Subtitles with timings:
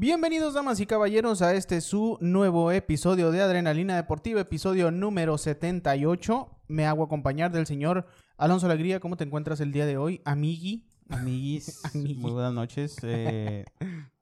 [0.00, 6.48] Bienvenidos, damas y caballeros, a este su nuevo episodio de Adrenalina Deportiva, episodio número 78.
[6.68, 8.06] Me hago acompañar del señor
[8.38, 8.98] Alonso Alegría.
[8.98, 10.88] ¿Cómo te encuentras el día de hoy, amigui?
[11.10, 12.14] Amiguis, Amigui.
[12.14, 12.96] muy buenas noches.
[13.02, 13.66] eh,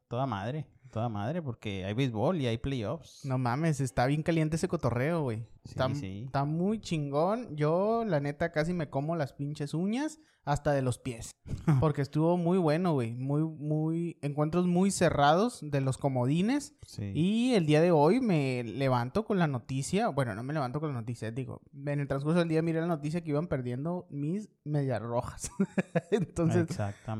[0.08, 0.66] toda madre,
[0.98, 3.24] toda madre, porque hay béisbol y hay playoffs.
[3.24, 5.46] No mames, está bien caliente ese cotorreo, güey.
[5.64, 6.22] Sí, Está, sí.
[6.26, 7.54] está muy chingón.
[7.54, 11.36] Yo, la neta, casi me como las pinches uñas hasta de los pies.
[11.80, 13.14] Porque estuvo muy bueno, güey.
[13.14, 14.18] Muy, muy...
[14.22, 16.74] Encuentros muy cerrados de los comodines.
[16.84, 17.12] Sí.
[17.14, 20.88] Y el día de hoy me levanto con la noticia, bueno, no me levanto con
[20.92, 24.48] la noticia, digo, en el transcurso del día miré la noticia que iban perdiendo mis
[24.64, 25.50] medias rojas.
[26.10, 26.66] Entonces,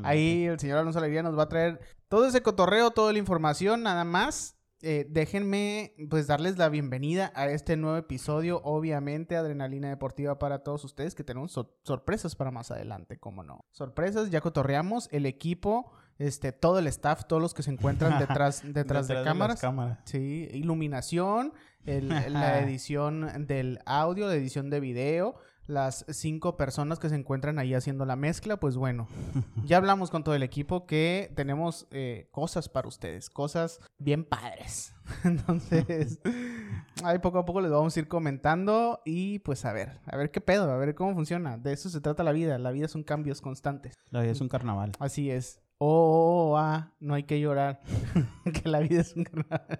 [0.03, 1.79] ahí el señor Alonso Alegría nos va a traer
[2.09, 4.55] todo ese cotorreo, toda la información, nada más.
[4.81, 10.85] Eh, déjenme pues darles la bienvenida a este nuevo episodio, obviamente Adrenalina Deportiva para todos
[10.85, 13.65] ustedes, que tenemos sor- sorpresas para más adelante, como no.
[13.71, 18.61] Sorpresas, ya cotorreamos, el equipo, este, todo el staff, todos los que se encuentran detrás,
[18.63, 19.59] detrás, de las cámaras.
[19.59, 19.99] cámaras.
[20.05, 21.53] Sí, iluminación,
[21.85, 25.35] el- la edición del audio, la edición de video,
[25.69, 29.07] las cinco personas que se encuentran ahí haciendo la mezcla, pues bueno,
[29.65, 34.93] ya hablamos con todo el equipo que tenemos eh, cosas para ustedes, cosas bien padres.
[35.23, 36.19] Entonces,
[37.03, 40.31] ahí poco a poco les vamos a ir comentando y pues a ver, a ver
[40.31, 41.57] qué pedo, a ver cómo funciona.
[41.57, 43.93] De eso se trata la vida, la vida son cambios constantes.
[44.09, 44.91] La vida es un carnaval.
[44.99, 45.61] Así es.
[45.77, 47.81] Oh, oh, ah, no hay que llorar.
[48.53, 49.79] que la vida es un carnaval.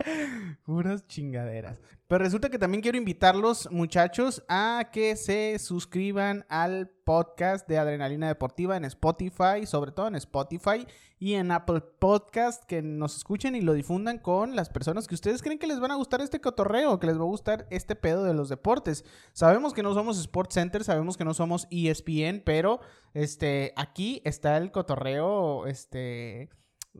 [0.64, 1.80] Puras chingaderas.
[2.06, 8.26] Pero resulta que también quiero invitarlos, muchachos, a que se suscriban al podcast de Adrenalina
[8.26, 10.86] Deportiva en Spotify, sobre todo en Spotify
[11.18, 15.42] y en Apple Podcast, que nos escuchen y lo difundan con las personas que ustedes
[15.42, 18.24] creen que les van a gustar este cotorreo, que les va a gustar este pedo
[18.24, 19.04] de los deportes.
[19.32, 22.80] Sabemos que no somos Sports Center, sabemos que no somos ESPN, pero
[23.14, 26.48] este, aquí está el cotorreo, este,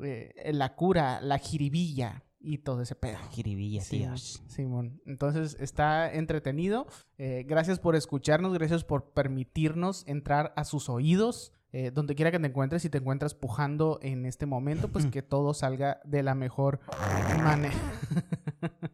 [0.03, 3.19] eh, la cura, la jiribilla y todo ese pedo.
[3.31, 4.43] Jiribilla, Sí, tíos.
[4.49, 5.01] Simón.
[5.07, 6.87] Entonces está entretenido.
[7.19, 11.53] Eh, gracias por escucharnos, gracias por permitirnos entrar a sus oídos.
[11.73, 15.23] eh, donde quiera que te encuentres, si te encuentras pujando en este momento, pues que
[15.23, 16.81] todo salga de la mejor
[17.45, 17.77] manera.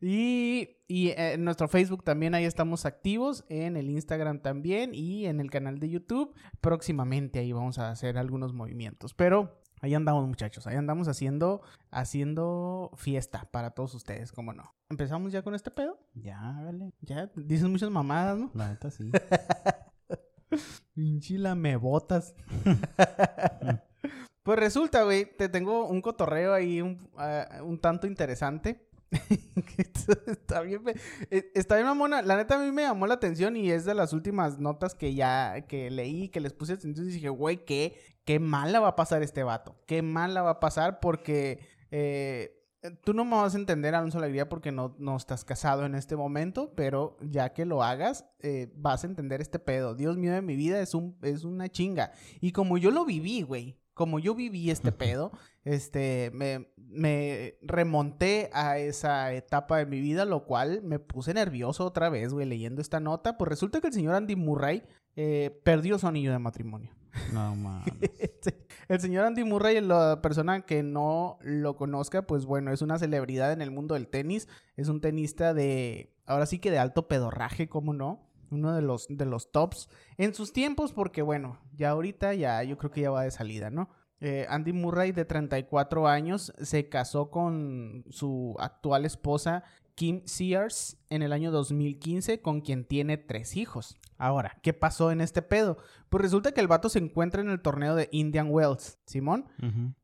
[0.00, 5.26] y y eh, en nuestro Facebook también ahí estamos activos, en el Instagram también y
[5.26, 6.32] en el canal de YouTube.
[6.60, 9.14] Próximamente ahí vamos a hacer algunos movimientos.
[9.14, 14.74] Pero ahí andamos muchachos, ahí andamos haciendo, haciendo fiesta para todos ustedes, ¿cómo no?
[14.88, 15.98] ¿Empezamos ya con este pedo?
[16.14, 16.92] Ya, hágale.
[17.00, 18.50] Ya, dices muchas mamadas, ¿no?
[18.54, 19.10] La neta sí.
[20.94, 22.34] Pinchila, me botas.
[24.42, 28.86] pues resulta, güey, te tengo un cotorreo ahí un, ah, un tanto interesante.
[30.26, 30.82] Está bien,
[31.30, 32.22] eh, está bien mamona.
[32.22, 35.14] La neta a mí me llamó la atención y es de las últimas notas que
[35.14, 38.96] ya que leí, que les puse atención y dije, güey, qué, qué mala va a
[38.96, 39.76] pasar este vato.
[39.86, 41.60] Qué mala va a pasar porque
[41.90, 42.56] eh,
[43.04, 46.16] tú no me vas a entender, Alonso Alegría, porque no, no estás casado en este
[46.16, 49.94] momento, pero ya que lo hagas, eh, vas a entender este pedo.
[49.94, 52.10] Dios mío de mi vida es, un, es una chinga.
[52.40, 55.30] Y como yo lo viví, güey, como yo viví este pedo,
[55.64, 61.86] este, me, me remonté a esa etapa de mi vida, lo cual me puse nervioso
[61.86, 63.38] otra vez, güey, leyendo esta nota.
[63.38, 64.82] Pues resulta que el señor Andy Murray
[65.14, 66.90] eh, perdió su anillo de matrimonio.
[67.32, 67.92] No mames.
[68.18, 72.98] Este, el señor Andy Murray, la persona que no lo conozca, pues bueno, es una
[72.98, 74.48] celebridad en el mundo del tenis.
[74.76, 78.30] Es un tenista de, ahora sí que de alto pedorraje, ¿cómo no?
[78.50, 79.88] Uno de los, de los tops
[80.18, 83.70] en sus tiempos, porque bueno, ya ahorita ya yo creo que ya va de salida,
[83.70, 83.88] ¿no?
[84.20, 89.64] Eh, Andy Murray, de 34 años, se casó con su actual esposa,
[89.96, 93.96] Kim Sears, en el año 2015, con quien tiene tres hijos.
[94.18, 95.78] Ahora, ¿qué pasó en este pedo?
[96.10, 99.46] Pues resulta que el vato se encuentra en el torneo de Indian Wells, Simón,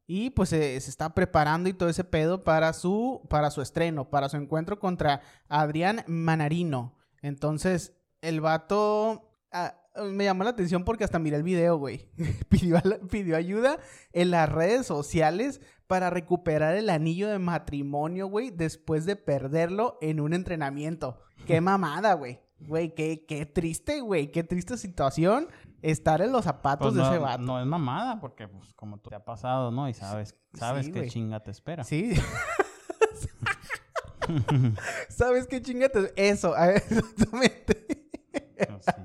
[0.07, 4.09] y pues se, se está preparando y todo ese pedo para su, para su estreno,
[4.09, 6.97] para su encuentro contra Adrián Manarino.
[7.21, 9.75] Entonces, el vato ah,
[10.11, 12.09] me llamó la atención porque hasta miré el video, güey.
[12.49, 13.79] pidió ayuda
[14.13, 15.61] en las redes sociales
[15.93, 21.21] para recuperar el anillo de matrimonio, güey, después de perderlo en un entrenamiento.
[21.47, 22.41] Qué mamada, güey.
[22.61, 24.33] Güey, qué, qué triste, güey.
[24.33, 25.49] Qué triste situación
[25.83, 27.43] estar en los zapatos Pues de ese vato.
[27.43, 29.87] no es mamada, porque pues como te ha pasado, ¿no?
[29.87, 31.85] Y sabes, sabes Sí, qué chinga te espera.
[31.85, 32.15] Sí.
[35.11, 36.15] ¿Sabes qué chingate?
[36.17, 38.09] Eso, a ver, exactamente.
[38.57, 39.03] Pues sí.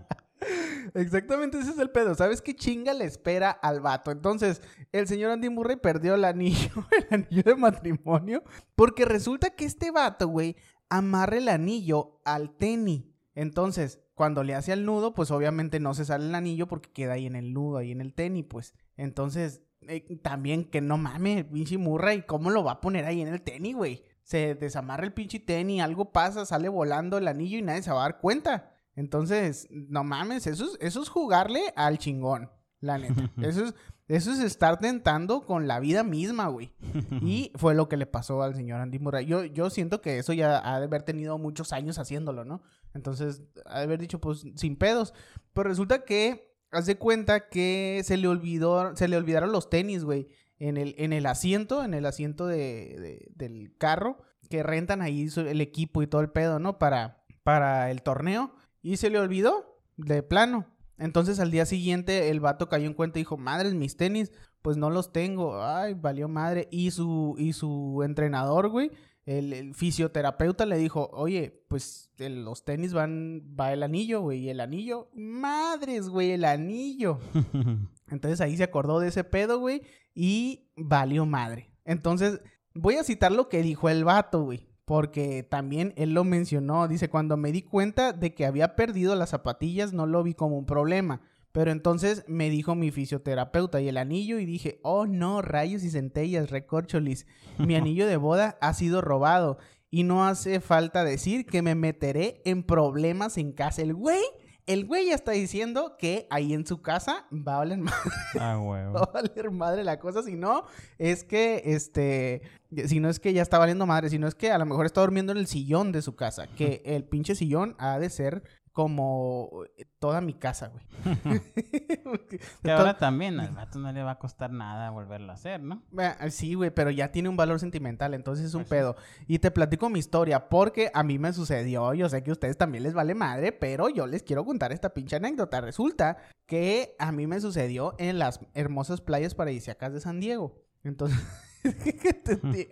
[0.94, 2.16] Exactamente ese es el pedo.
[2.16, 4.12] ¿Sabes qué chinga le espera al vato?
[4.12, 4.62] Entonces,
[4.92, 8.44] el señor Andy Murray perdió el anillo, el anillo de matrimonio,
[8.76, 10.56] porque resulta que este vato, güey,
[10.90, 13.04] amarra el anillo al tenis.
[13.36, 17.14] Entonces, cuando le hace al nudo, pues obviamente no se sale el anillo porque queda
[17.14, 18.74] ahí en el nudo, ahí en el tenis, pues.
[18.96, 23.28] Entonces, eh, también que no mames, pinche Murray, ¿cómo lo va a poner ahí en
[23.28, 24.04] el tenis, güey?
[24.24, 28.00] Se desamarra el pinche tenis, algo pasa, sale volando el anillo y nadie se va
[28.00, 28.77] a dar cuenta.
[28.98, 32.50] Entonces, no mames, eso es, eso es jugarle al chingón,
[32.82, 33.32] la neta.
[33.42, 33.76] Eso es,
[34.10, 36.72] eso es estar tentando con la vida misma, güey.
[37.22, 39.26] Y fue lo que le pasó al señor Andy Murray.
[39.26, 42.62] Yo, yo siento que eso ya ha de haber tenido muchos años haciéndolo, ¿no?
[42.94, 45.14] Entonces, ha de haber dicho, pues, sin pedos.
[45.54, 50.04] Pero resulta que, haz de cuenta que se le olvidó, se le olvidaron los tenis,
[50.04, 50.28] güey.
[50.60, 54.18] En el, en el asiento, en el asiento de, de- del carro,
[54.50, 56.80] que rentan ahí el equipo y todo el pedo, ¿no?
[56.80, 58.54] Para, para el torneo.
[58.82, 60.66] Y se le olvidó, de plano.
[60.98, 64.32] Entonces al día siguiente el vato cayó en cuenta y dijo, madres, mis tenis,
[64.62, 65.64] pues no los tengo.
[65.64, 66.68] Ay, valió madre.
[66.72, 68.92] Y su, y su entrenador, güey,
[69.26, 74.40] el, el fisioterapeuta le dijo, oye, pues el- los tenis van, va el anillo, güey.
[74.40, 77.20] Y el anillo, madres, güey, el anillo.
[78.10, 79.82] Entonces ahí se acordó de ese pedo, güey,
[80.16, 81.72] y valió madre.
[81.86, 82.40] Entonces,
[82.74, 86.88] voy a citar lo que dijo el vato, güey, porque también él lo mencionó.
[86.88, 90.58] Dice, cuando me di cuenta de que había perdido las zapatillas, no lo vi como
[90.58, 91.20] un problema.
[91.52, 95.90] Pero entonces me dijo mi fisioterapeuta y el anillo y dije, oh no, rayos y
[95.90, 99.58] centellas, recorcholis, mi anillo de boda ha sido robado
[99.92, 103.82] y no hace falta decir que me meteré en problemas en casa.
[103.82, 104.24] El güey,
[104.68, 108.60] el güey ya está diciendo que ahí en su casa va a valer madre, ah,
[108.60, 108.94] huevo.
[108.96, 110.22] va a valer madre la cosa.
[110.22, 110.66] Si no,
[110.98, 112.42] es que, este,
[112.86, 114.86] si no es que ya está valiendo madre, si no es que a lo mejor
[114.86, 116.48] está durmiendo en el sillón de su casa.
[116.48, 118.44] Que el pinche sillón ha de ser
[118.78, 119.64] como
[119.98, 120.86] toda mi casa, güey.
[122.62, 125.82] Que ahora también al vato no le va a costar nada volverlo a hacer, ¿no?
[125.98, 128.76] Ah, Sí, güey, pero ya tiene un valor sentimental, entonces es un Pues sí.
[128.76, 128.96] pedo.
[129.28, 132.56] Y te platico mi historia, porque a mí me sucedió, yo sé que a ustedes
[132.56, 135.60] también les vale madre, pero yo les quiero contar esta pinche anécdota.
[135.60, 140.62] Resulta que a mí me sucedió en las hermosas playas paradisíacas de San Diego.
[140.84, 141.18] Entonces,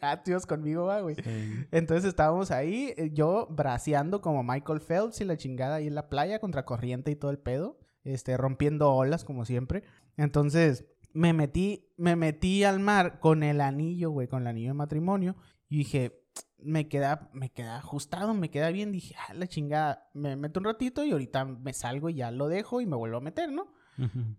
[0.01, 1.15] ah, tíos conmigo, va, güey.
[1.15, 1.65] Sí.
[1.71, 6.09] Entonces estábamos ahí, eh, yo braceando como Michael Phelps y la chingada ahí en la
[6.09, 9.83] playa contra corriente y todo el pedo, este, rompiendo olas como siempre.
[10.17, 14.73] Entonces me metí, me metí al mar con el anillo, güey, con el anillo de
[14.73, 15.35] matrimonio
[15.69, 16.25] y dije,
[16.57, 18.91] me queda, me queda ajustado, me queda bien.
[18.91, 22.47] Dije, ah, la chingada, me meto un ratito y ahorita me salgo y ya lo
[22.47, 23.71] dejo y me vuelvo a meter, ¿no?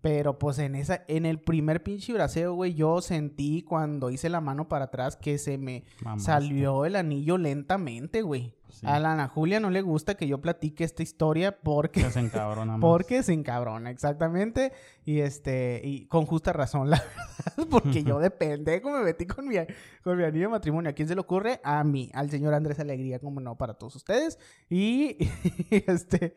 [0.01, 4.41] Pero pues en esa, en el primer pinche braceo, güey, yo sentí cuando hice la
[4.41, 5.83] mano para atrás que se me
[6.17, 8.56] salió el anillo lentamente, güey.
[8.69, 8.85] Sí.
[8.85, 12.19] A la Ana Julia no le gusta que yo platique esta historia porque, Que se
[12.19, 12.81] encabrona más.
[12.81, 14.71] porque se encabrona, exactamente.
[15.05, 19.47] Y este, y con justa razón, la verdad, porque yo de pendejo me metí con
[19.47, 19.55] mi,
[20.03, 20.89] con mi anillo de matrimonio.
[20.89, 21.61] ¿A quién se le ocurre?
[21.63, 24.37] A mí, al señor Andrés Alegría, como no, para todos ustedes.
[24.69, 25.17] Y,
[25.71, 26.33] este,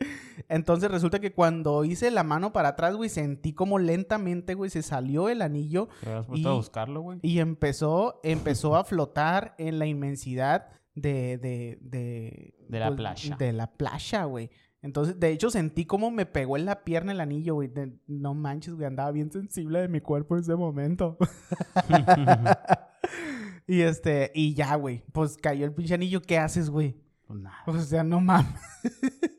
[0.49, 4.83] entonces resulta que cuando hice la mano para atrás, güey, sentí como lentamente, güey, se
[4.83, 7.19] salió el anillo ¿Te has puesto a y- buscarlo, güey?
[7.23, 11.39] y empezó, empezó a flotar en la inmensidad de...
[11.39, 13.37] De, de, De la playa.
[13.37, 14.51] De la playa, güey.
[14.83, 17.71] Entonces, de hecho, sentí como me pegó en la pierna el anillo, güey.
[18.07, 18.87] No manches, güey.
[18.87, 21.19] Andaba bien sensible de mi cuerpo en ese momento.
[23.67, 25.05] y este, y ya, güey.
[25.13, 26.23] Pues cayó el pinche anillo.
[26.23, 26.97] ¿Qué haces, güey?
[27.27, 28.55] Pues nada, O sea, no mames.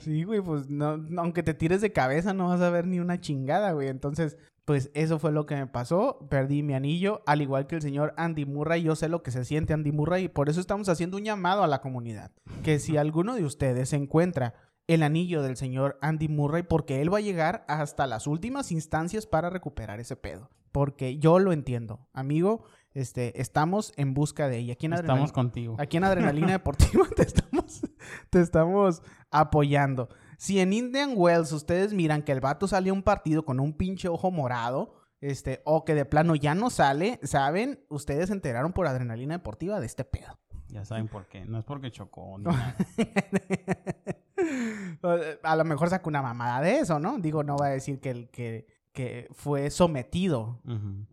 [0.00, 3.20] Sí, güey, pues no- aunque te tires de cabeza no vas a ver ni una
[3.20, 3.86] chingada, güey.
[3.86, 6.26] Entonces, pues eso fue lo que me pasó.
[6.28, 8.82] Perdí mi anillo, al igual que el señor Andy Murray.
[8.82, 11.64] Yo sé lo que se siente Andy Murray y por eso estamos haciendo un llamado
[11.64, 12.30] a la comunidad.
[12.62, 14.54] Que si alguno de ustedes encuentra
[14.86, 19.26] el anillo del señor Andy Murray, porque él va a llegar hasta las últimas instancias
[19.26, 20.50] para recuperar ese pedo.
[20.72, 22.08] Porque yo lo entiendo.
[22.12, 24.72] Amigo, este, estamos en busca de ella.
[24.72, 25.76] Aquí en Estamos contigo.
[25.78, 27.82] Aquí en Adrenalina Deportiva te estamos,
[28.30, 30.08] te estamos apoyando.
[30.40, 33.74] Si en Indian Wells ustedes miran que el vato sale a un partido con un
[33.74, 38.72] pinche ojo morado, este, o que de plano ya no sale, saben, ustedes se enteraron
[38.72, 40.38] por Adrenalina Deportiva de este pedo.
[40.68, 41.44] Ya saben por qué.
[41.44, 42.38] No es porque chocó.
[42.38, 42.74] ni nada.
[45.42, 47.18] a lo mejor saca una mamada de eso, ¿no?
[47.18, 50.60] Digo, no va a decir que, el, que, que fue sometido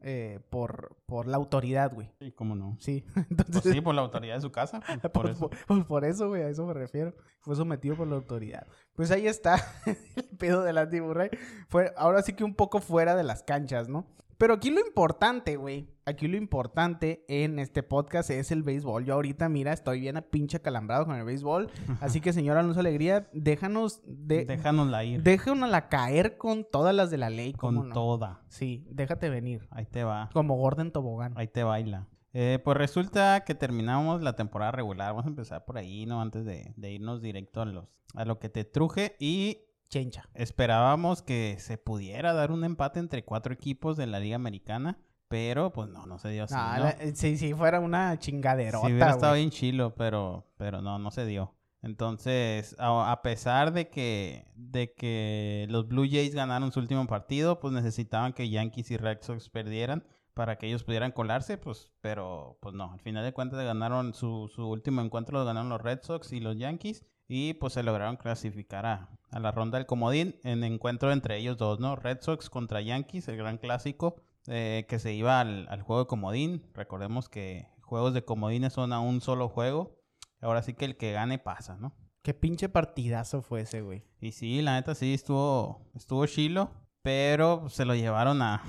[0.02, 2.10] eh, por, por la autoridad, güey.
[2.20, 2.76] Sí, cómo no.
[2.80, 3.62] Sí, entonces...
[3.62, 4.80] Pues sí, por la autoridad de su casa.
[5.02, 5.50] Por Por, eso.
[5.50, 7.14] por- pues por eso, güey, a eso me refiero.
[7.42, 8.68] Fue sometido por la autoridad.
[8.94, 9.56] Pues ahí está
[9.86, 11.30] el pedo del Andy Murray.
[11.70, 14.06] Fue ahora sí que un poco fuera de las canchas, ¿no?
[14.38, 19.04] Pero aquí lo importante, güey, aquí lo importante en este podcast es el béisbol.
[19.04, 21.72] Yo ahorita, mira, estoy bien a pinche calambrado con el béisbol.
[22.02, 25.24] Así que, señor Alonso Alegría, déjanos, de, Déjanosla ir.
[25.24, 27.54] déjanosla caer con todas las de la ley.
[27.54, 27.94] ¿cómo con no?
[27.96, 28.42] toda.
[28.48, 29.68] Sí, déjate venir.
[29.72, 30.30] Ahí te va.
[30.34, 31.34] Como Gordon Tobogán.
[31.36, 32.08] Ahí te baila.
[32.34, 35.10] Eh, pues resulta que terminamos la temporada regular.
[35.14, 36.22] Vamos a empezar por ahí, ¿no?
[36.22, 39.16] Antes de, de irnos directo a, los, a lo que te truje.
[39.20, 40.28] Y Chencha.
[40.34, 44.98] Esperábamos que se pudiera dar un empate entre cuatro equipos de la Liga Americana,
[45.30, 46.56] pero pues no, no se dio así.
[46.56, 46.84] No, ¿no?
[46.84, 51.12] la- si, si fuera una chingaderota, Sí hubiera estado bien chilo, pero, pero no, no
[51.12, 51.54] se dio.
[51.82, 57.60] Entonces, a, a pesar de que, de que los Blue Jays ganaron su último partido,
[57.60, 62.58] pues necesitaban que Yankees y Red Sox perdieran para que ellos pudieran colarse, pues, pero
[62.62, 66.00] pues no, al final de cuentas ganaron su, su último encuentro, lo ganaron los Red
[66.04, 70.36] Sox y los Yankees, y pues se lograron clasificar a, a la ronda del comodín
[70.44, 71.96] en encuentro entre ellos dos, ¿no?
[71.96, 74.16] Red Sox contra Yankees, el gran clásico,
[74.48, 76.64] eh, que se iba al, al juego de comodín.
[76.74, 79.98] Recordemos que juegos de comodines son a un solo juego.
[80.42, 81.96] Ahora sí que el que gane pasa, ¿no?
[82.22, 84.04] Qué pinche partidazo fue ese, güey.
[84.20, 88.62] Y sí, la neta sí estuvo, estuvo chilo, pero se lo llevaron a,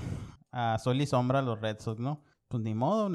[0.51, 2.23] a sol y sombra los Red Sox, ¿no?
[2.47, 3.11] Pues ni modo,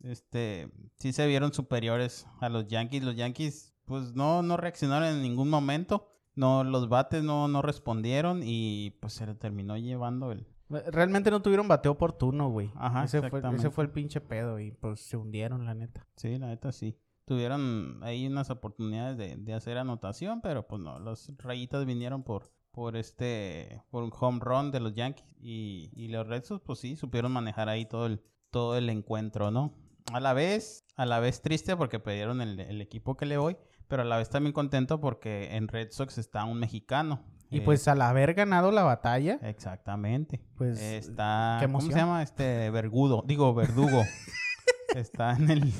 [0.00, 3.04] este, sí se vieron superiores a los Yankees.
[3.04, 6.08] Los Yankees, pues no, no reaccionaron en ningún momento.
[6.36, 11.42] No, los bates no, no respondieron y pues se le terminó llevando el, Realmente no
[11.42, 12.70] tuvieron bateo oportuno, güey.
[12.74, 16.06] Ajá, ese fue, ese fue el pinche pedo y pues se hundieron, la neta.
[16.16, 16.98] Sí, la neta sí.
[17.26, 22.50] Tuvieron ahí unas oportunidades de, de hacer anotación, pero pues no, los rayitas vinieron por,
[22.70, 26.80] por este, por un home run de los Yankees y, y los Red Sox pues
[26.80, 29.74] sí, supieron manejar ahí todo el, todo el encuentro, ¿no?
[30.12, 33.56] A la vez, a la vez triste porque perdieron el, el equipo que le voy,
[33.88, 37.22] pero a la vez también contento porque en Red Sox está un mexicano.
[37.50, 40.40] Y Eh, pues al haber ganado la batalla, Exactamente.
[40.56, 41.58] Pues, está.
[41.60, 42.22] qué ¿Cómo se llama?
[42.22, 43.22] Este Vergudo.
[43.26, 44.02] Digo, Verdugo.
[44.94, 45.72] está en el,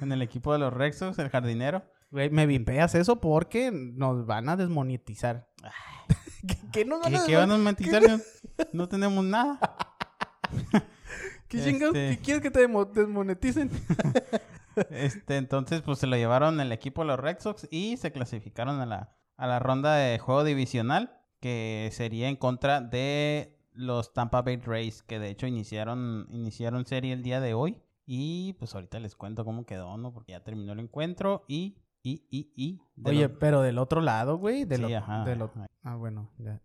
[0.00, 1.82] en el equipo de los Rexos, el jardinero.
[2.10, 5.48] güey, me vimpeas eso porque nos van a desmonetizar.
[6.46, 8.02] ¿Qué, qué nos van ¿Qué, a qué van a monetizar?
[8.02, 8.18] No,
[8.72, 9.58] no tenemos nada.
[11.48, 11.94] ¿Qué chingados?
[11.94, 13.70] Este- ¿Qué quieres que te desmoneticen?
[14.90, 18.80] Este, entonces, pues se lo llevaron el equipo de los Red Sox y se clasificaron
[18.80, 24.42] a la, a la ronda de juego divisional, que sería en contra de los Tampa
[24.42, 27.82] Bay Rays, que de hecho iniciaron, iniciaron serie el día de hoy.
[28.04, 30.12] Y pues ahorita les cuento cómo quedó, ¿no?
[30.12, 32.80] Porque ya terminó el encuentro y, y, y, y.
[33.04, 34.64] Oye, lo- pero del otro lado, güey.
[34.64, 35.66] Del, Sí, o- ajá, del ajá.
[35.84, 36.60] Ah, bueno, ya,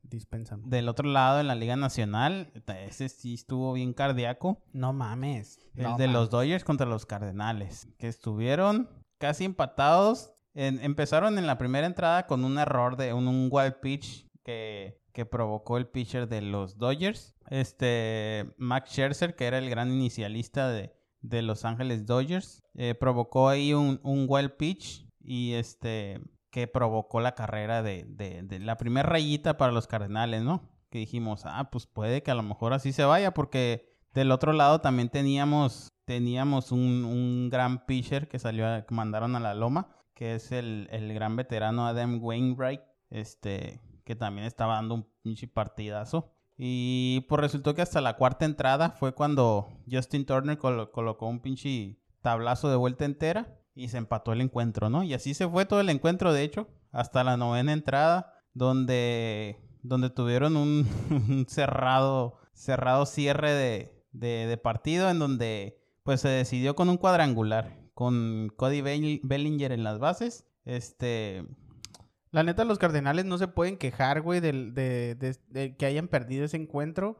[0.65, 2.51] del otro lado, en la Liga Nacional,
[2.85, 4.61] ese sí estuvo bien cardíaco.
[4.73, 5.59] No mames.
[5.75, 6.13] El No de mames.
[6.13, 10.33] los Dodgers contra los Cardenales, que estuvieron casi empatados.
[10.53, 14.99] En- empezaron en la primera entrada con un error de un, un wild pitch que,
[15.13, 17.35] que provocó el pitcher de los Dodgers.
[17.49, 23.49] Este, Max Scherzer, que era el gran inicialista de, de Los Ángeles Dodgers, eh, provocó
[23.49, 26.19] ahí un, un wild pitch y este
[26.49, 30.63] que provocó la carrera de, de- la primera rayita para los Cardenales, ¿no?
[30.89, 34.53] Que dijimos, ah, pues puede que a lo mejor así se vaya, porque del otro
[34.53, 39.53] lado también teníamos, teníamos un, un gran pitcher que salió, a- que mandaron a la
[39.53, 45.07] loma, que es el, el gran veterano Adam Wainwright, este, que también estaba dando un
[45.21, 46.31] pinche partidazo.
[46.57, 51.39] Y pues resultó que hasta la cuarta entrada fue cuando Justin Turner colo- colocó un
[51.41, 55.03] pinche tablazo de vuelta entera y se empató el encuentro, ¿no?
[55.03, 60.09] Y así se fue todo el encuentro, de hecho, hasta la novena entrada, donde, donde
[60.09, 66.97] tuvieron un, cerrado, cerrado cierre de, de, partido en donde pues se decidió con un
[66.97, 70.47] cuadrangular, con Cody Bell- Bellinger en las bases.
[70.65, 71.45] Este,
[72.31, 77.19] La neta, los Cardenales no se pueden quejar, güey, de que hayan perdido ese encuentro.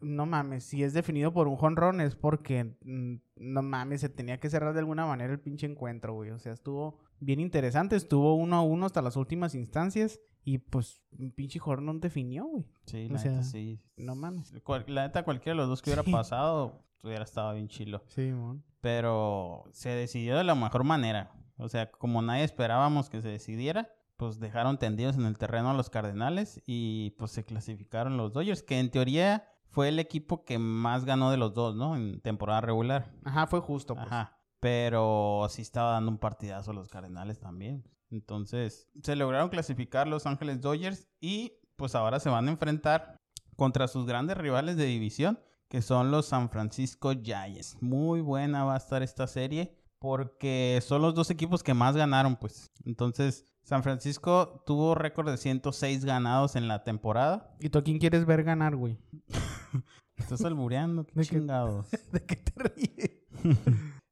[0.00, 4.38] No mames, si es definido por un jonrón es porque, mm, no mames, se tenía
[4.40, 6.30] que cerrar de alguna manera el pinche encuentro, güey.
[6.30, 11.00] O sea, estuvo bien interesante, estuvo uno a uno hasta las últimas instancias y pues
[11.18, 12.64] un pinche jonrón definió, güey.
[12.86, 13.80] sí, O la sea, neta sí.
[13.96, 14.52] No mames.
[14.62, 16.12] Cual- la neta cualquiera de los dos que hubiera Sí.
[16.12, 18.02] pasado hubiera estado bien chilo.
[18.08, 18.62] Sí, mon.
[18.80, 21.32] pero se decidió de la mejor manera.
[21.56, 25.74] O sea, como nadie esperábamos que se decidiera, pues dejaron tendidos en el terreno a
[25.74, 30.58] los Cardenales y pues se clasificaron los Dodgers, que en teoría fue el equipo que
[30.58, 31.96] más ganó de los dos, ¿no?
[31.96, 33.12] En temporada regular.
[33.24, 34.06] Ajá, fue justo, pues.
[34.06, 34.38] Ajá.
[34.60, 37.84] Pero sí estaba dando un partidazo a los Cardenales también.
[38.08, 43.16] Entonces, se lograron clasificar los Ángeles Dodgers y pues ahora se van a enfrentar
[43.56, 47.76] contra sus grandes rivales de división, que son los San Francisco Giants.
[47.80, 52.36] Muy buena va a estar esta serie porque son los dos equipos que más ganaron,
[52.36, 52.70] pues.
[52.84, 57.56] Entonces, San Francisco tuvo récord de 106 ganados en la temporada.
[57.60, 58.98] ¿Y tú a quién quieres ver ganar, güey?
[60.16, 61.28] Estás albureando, qué ¿De qué?
[61.36, 61.90] chingados.
[62.12, 63.10] ¿De qué te ríes?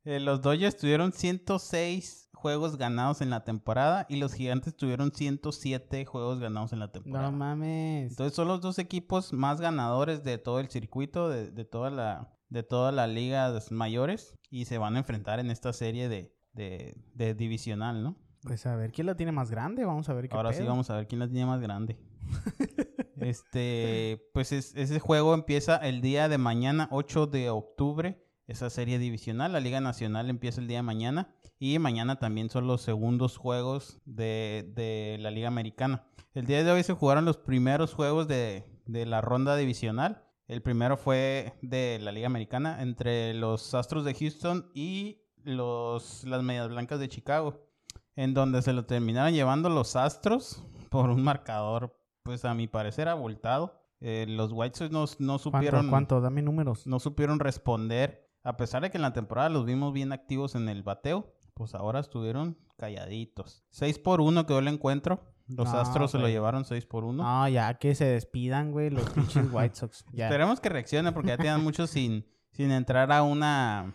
[0.04, 6.06] Eh, los Dodgers tuvieron 106 juegos ganados en la temporada y los Gigantes tuvieron 107
[6.06, 7.30] juegos ganados en la temporada.
[7.30, 8.10] No mames.
[8.10, 12.32] Entonces son los dos equipos más ganadores de todo el circuito, de, de toda la
[12.48, 16.94] de todas las ligas mayores y se van a enfrentar en esta serie de, de,
[17.14, 18.16] de divisional, ¿no?
[18.42, 20.90] Pues a ver quién la tiene más grande, vamos a ver qué Ahora sí vamos
[20.90, 21.96] a ver quién la tiene más grande.
[23.22, 28.26] Este, pues es- ese juego empieza el día de mañana, 8 de octubre.
[28.48, 31.34] Esa serie divisional, la Liga Nacional empieza el día de mañana.
[31.60, 36.04] Y mañana también son los segundos juegos de, de la Liga Americana.
[36.34, 40.24] El día de hoy se jugaron los primeros juegos de, de la ronda divisional.
[40.48, 46.42] El primero fue de la Liga Americana entre los Astros de Houston y los, las
[46.42, 47.68] Medias Blancas de Chicago.
[48.16, 53.08] En donde se lo terminaron llevando los Astros por un marcador, pues a mi parecer
[53.08, 53.80] abultado.
[54.00, 56.20] Eh, los White Sox no, no supieron ¿Cuánto, cuánto?
[56.20, 56.86] Dame números.
[56.86, 58.28] no supieron responder.
[58.42, 61.74] A pesar de que en la temporada los vimos bien activos en el bateo, pues
[61.74, 63.64] ahora estuvieron calladitos.
[63.70, 65.20] 6 por 1 quedó el encuentro.
[65.46, 67.22] Los No, Astros se lo llevaron 6 por 1.
[67.22, 70.04] No, ya que se despidan, güey, los pinches White Sox.
[70.12, 70.26] Ya.
[70.26, 73.94] Esperemos que reaccione porque ya tienen mucho sin, sin entrar a una,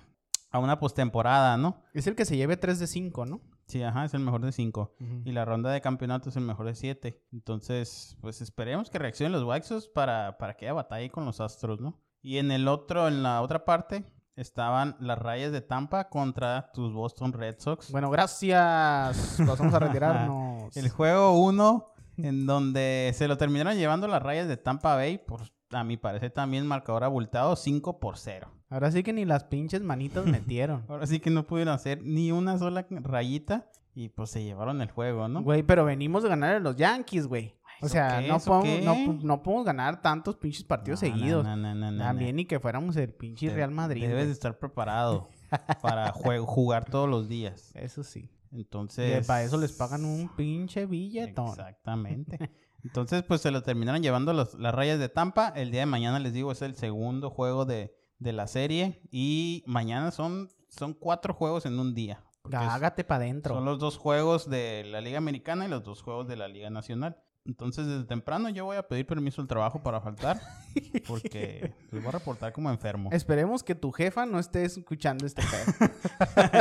[0.51, 1.81] a una postemporada, ¿no?
[1.93, 3.41] Es el que se lleve 3 de 5, ¿no?
[3.67, 4.95] Sí, ajá, es el mejor de 5.
[4.99, 5.21] Ujú.
[5.25, 7.21] Y la ronda de campeonato es el mejor de 7.
[7.33, 11.41] Entonces, pues esperemos que reaccionen los White Sox para, para que haya batalla con los
[11.41, 11.99] Astros, ¿no?
[12.21, 14.05] Y en el otro, en la otra parte,
[14.37, 17.91] estaban las rayas de Tampa contra tus Boston Red Sox.
[17.91, 19.37] Bueno, gracias.
[19.45, 20.75] Pasamos a retirarnos.
[20.77, 25.41] El juego 1, en donde se lo terminaron llevando las rayas de Tampa Bay, por
[25.71, 28.49] a mi parecer también marcador abultado, 5 por 0.
[28.69, 30.83] Ahora sí que ni las pinches manitas metieron.
[30.87, 34.91] Ahora sí que no pudieron hacer ni una sola rayita y pues se llevaron el
[34.91, 35.41] juego, ¿no?
[35.41, 37.55] Güey, pero venimos de ganar a los Yankees, güey.
[37.81, 38.85] O ¿eso sea, no ¿eso podemos, qué?
[38.85, 41.43] no, pu- no podemos ganar tantos pinches partidos No, seguidos.
[41.45, 44.01] no, no, no, no, También ni que fuéramos el pinche Te- Real Madrid.
[44.07, 45.29] Debes de estar preparado
[45.81, 47.71] para jugar todos los días.
[47.75, 48.29] Eso sí.
[48.51, 49.27] Entonces.
[49.27, 51.49] para eso les pagan un pinche billetón.
[51.49, 52.51] Exactamente.
[52.83, 55.49] Entonces, pues se lo terminaron llevando los- las rayas de Tampa.
[55.49, 59.01] El día de mañana, les digo, es el segundo juego de, de la serie.
[59.11, 62.23] Y mañana son, son cuatro juegos en un día.
[62.51, 63.55] Hágate para adentro.
[63.55, 66.69] son los dos juegos de la Liga Americana y los dos juegos de la Liga
[66.69, 67.17] Nacional.
[67.45, 70.39] Entonces, desde temprano yo voy a pedir permiso al trabajo para faltar.
[71.07, 73.09] Porque les voy a reportar como enfermo.
[73.13, 75.89] Esperemos que tu jefa no esté escuchando este pedo.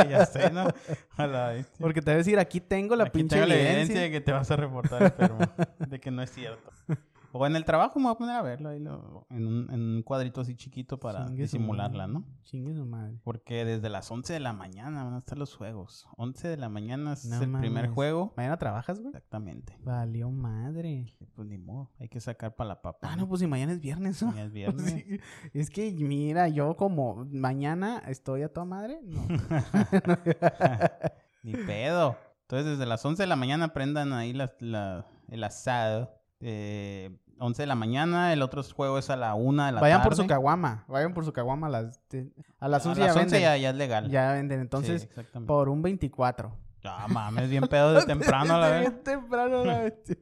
[0.09, 0.67] ya sé, ¿no?
[1.17, 1.65] A la.
[1.77, 3.81] Porque te voy a decir, aquí tengo la Aquí pinche tengo la evidencia.
[3.81, 5.39] evidencia de que te vas a reportar enfermo.
[5.79, 6.71] de que no es cierto.
[7.37, 9.81] O en el trabajo me voy a poner a verlo ahí lo- en, un, en
[9.81, 12.07] un cuadrito así chiquito para Chingue disimularla.
[12.07, 12.23] ¿no?
[12.43, 13.19] Chingue su madre.
[13.23, 16.07] Porque desde las 11 de la mañana van a estar los juegos.
[16.17, 18.33] 11 de la mañana es No el primer juego.
[18.37, 19.09] ¿Mañana trabajas, güey?
[19.09, 19.77] Exactamente.
[19.83, 21.13] Valió madre.
[21.35, 23.07] Pues ni modo, hay que sacar para la papa.
[23.11, 24.29] Ah, no, pues si mañana es viernes, ¿no?
[24.29, 24.93] Mañana es viernes.
[25.07, 25.19] Sí.
[25.53, 29.21] Es que, mira, yo como mañana estoy a toda madre, no.
[31.43, 32.17] Ni pedo.
[32.41, 36.11] Entonces, desde las 11 de la mañana prendan ahí la- la- el asado.
[36.39, 39.99] Eh, 11 de la mañana, el otro juego es a la 1 de la Vayan
[39.99, 40.09] tarde.
[40.09, 41.99] por su caguama, vayan por su caguama a las,
[42.59, 43.41] a las 11 a ya las 11 venden.
[43.41, 44.09] ya, ya es legal.
[44.09, 45.09] Ya venden, entonces
[45.45, 46.51] por un 24.
[46.83, 48.79] Ah, mames, bien pedo de temprano a la vez.
[48.81, 50.15] bien temprano la bestia.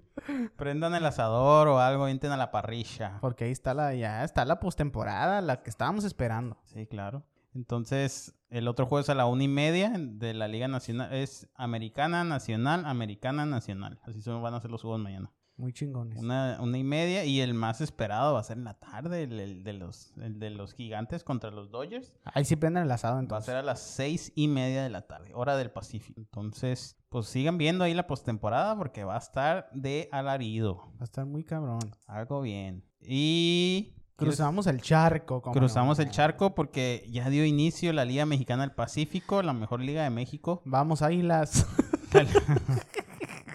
[0.55, 3.19] Prendan el asador o algo, entren a la parrilla.
[3.21, 6.57] Porque ahí está la, ya está la postemporada, la que estábamos esperando.
[6.63, 7.23] Sí, claro.
[7.53, 11.13] Entonces, el otro juego es a la una y media de la Liga Nacional.
[11.13, 13.99] Es Americana Nacional, Americana Nacional.
[14.03, 15.31] Así son, van a ser los juegos mañana.
[15.57, 16.19] Muy chingones.
[16.19, 17.23] Una, una y media.
[17.23, 20.37] Y el más esperado va a ser en la tarde, el, el de, los, el
[20.37, 22.11] de los gigantes contra los Dodgers.
[22.25, 23.45] Ahí sí prenden el asado Va a entonces.
[23.45, 26.19] ser a las seis y media de la tarde, hora del Pacífico.
[26.19, 30.77] Entonces, pues sigan viendo ahí la postemporada porque va a estar de alarido.
[30.97, 31.79] Va a estar muy cabrón.
[32.07, 32.83] Algo bien.
[33.01, 35.41] Y Cruzamos el charco.
[35.41, 36.03] cruzamos no.
[36.05, 40.09] el charco porque ya dio inicio la Liga Mexicana del Pacífico, la mejor liga de
[40.09, 40.61] México.
[40.65, 41.65] Vamos, águilas.
[42.13, 42.25] La,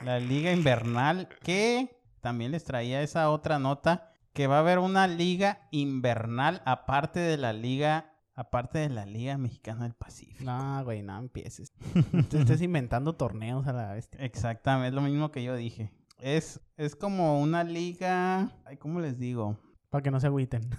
[0.04, 5.06] la liga invernal que también les traía esa otra nota que va a haber una
[5.06, 10.44] liga invernal aparte de la liga aparte de la Liga Mexicana del Pacífico.
[10.44, 11.74] no, güey, no empieces.
[12.30, 14.18] Te estés inventando torneos a la bestia.
[14.24, 15.92] Exactamente, es lo mismo que yo dije.
[16.18, 19.58] Es, es como una liga, ay, ¿cómo les digo?
[19.90, 20.70] Para que no se agüiten.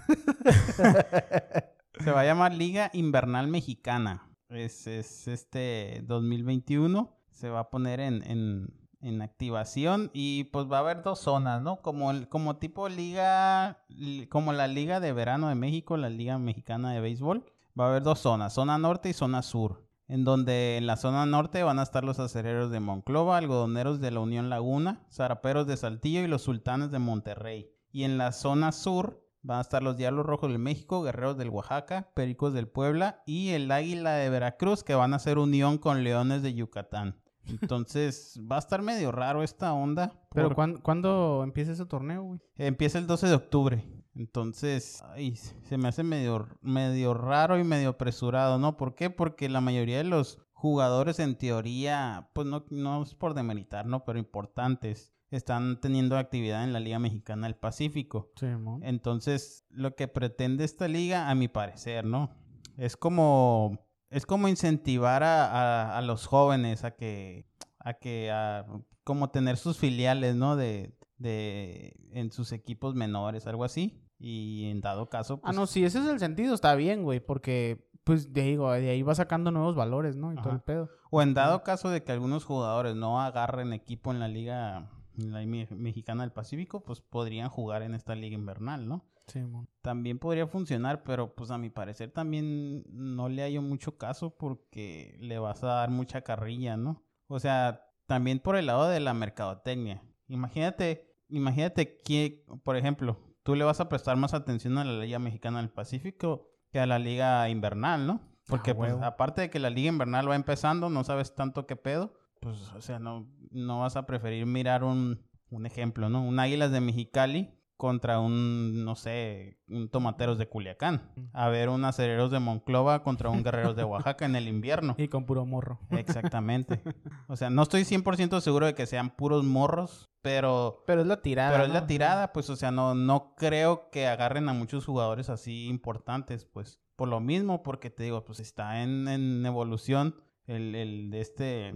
[2.00, 4.28] Se va a llamar Liga Invernal Mexicana.
[4.48, 7.16] Es, es este 2021.
[7.30, 11.60] Se va a poner en, en, en activación y pues va a haber dos zonas,
[11.60, 11.82] ¿no?
[11.82, 16.38] Como, el- como tipo liga, li- como la Liga de Verano de México, la Liga
[16.38, 17.44] Mexicana de Béisbol.
[17.78, 19.86] Va a haber dos zonas, zona norte y zona sur.
[20.08, 24.10] En donde en la zona norte van a estar los acereros de Monclova, algodoneros de
[24.10, 27.70] la Unión Laguna, zaraperos de Saltillo y los sultanes de Monterrey.
[27.92, 31.48] Y en la zona sur van a estar los Diablos Rojos del México, Guerreros del
[31.48, 36.04] Oaxaca, Pericos del Puebla y el Águila de Veracruz, que van a hacer unión con
[36.04, 37.21] Leones de Yucatán.
[37.46, 40.12] Entonces va a estar medio raro esta onda.
[40.32, 42.40] Pero por- ¿cuán- ¿cuándo empieza ese torneo, güey?
[42.56, 43.84] Empieza el 12 de octubre.
[44.14, 48.76] Entonces, ay, se me hace medio, medio raro y medio apresurado, ¿no?
[48.76, 49.08] ¿Por qué?
[49.10, 54.04] Porque la mayoría de los jugadores, en teoría, pues no, no es por demeritar, ¿no?
[54.04, 58.30] Pero importantes, están teniendo actividad en la Liga Mexicana del Pacífico.
[58.36, 58.46] Sí.
[58.82, 62.30] Entonces, lo que pretende esta liga, a mi parecer, ¿no?
[62.76, 63.78] Es como,
[64.12, 67.46] es como incentivar a, a- a los jóvenes a que,
[67.80, 68.64] a que, a,
[69.04, 70.54] como tener sus filiales, ¿no?
[70.56, 73.98] De, de, en sus equipos menores, algo así.
[74.18, 77.18] Y en dado caso, Ah, pues, no, si ese es el sentido, está bien, güey,
[77.18, 80.32] porque, pues, de, digo, de ahí va sacando nuevos valores, ¿no?
[80.32, 80.88] Y todo el pedo.
[81.10, 85.32] O en dado caso de que algunos jugadores no agarren equipo en la liga, en
[85.32, 89.04] la Me- mexicana del Pacífico, pues podrían jugar en esta liga invernal, ¿no?
[89.26, 89.68] Sí, mon.
[89.82, 95.16] También podría funcionar, pero pues a mi parecer también no le hallo mucho caso porque
[95.20, 97.02] le vas a dar mucha carrilla, ¿no?
[97.28, 100.02] O sea, también por el lado de la mercadotecnia.
[100.28, 105.18] Imagínate, imagínate que, por ejemplo, tú le vas a prestar más atención a la Liga
[105.18, 108.20] Mexicana del Pacífico que a la Liga Invernal, ¿no?
[108.46, 111.76] Porque Ah, pues aparte de que la Liga Invernal va empezando, no sabes tanto qué
[111.76, 116.22] pedo, pues o sea, no, no vas a preferir mirar un, un ejemplo, ¿no?
[116.22, 121.02] Un Águilas de Mexicali contra un, no sé, un Tomateros de Culiacán.
[121.32, 124.94] A ver un Acereros de Monclova contra un Guerreros de Oaxaca en el invierno.
[125.02, 125.80] Y con puro morro.
[125.90, 126.80] Exactamente.
[127.26, 130.84] O sea, no estoy 100% seguro de que sean puros morros, pero...
[130.86, 131.50] Pero es la tirada.
[131.50, 135.28] Pero es la tirada, pues, o sea, no, no creo que agarren a muchos jugadores
[135.28, 140.14] así importantes, pues, por lo mismo, porque te digo, pues está en, en evolución
[140.46, 141.74] el, el de este,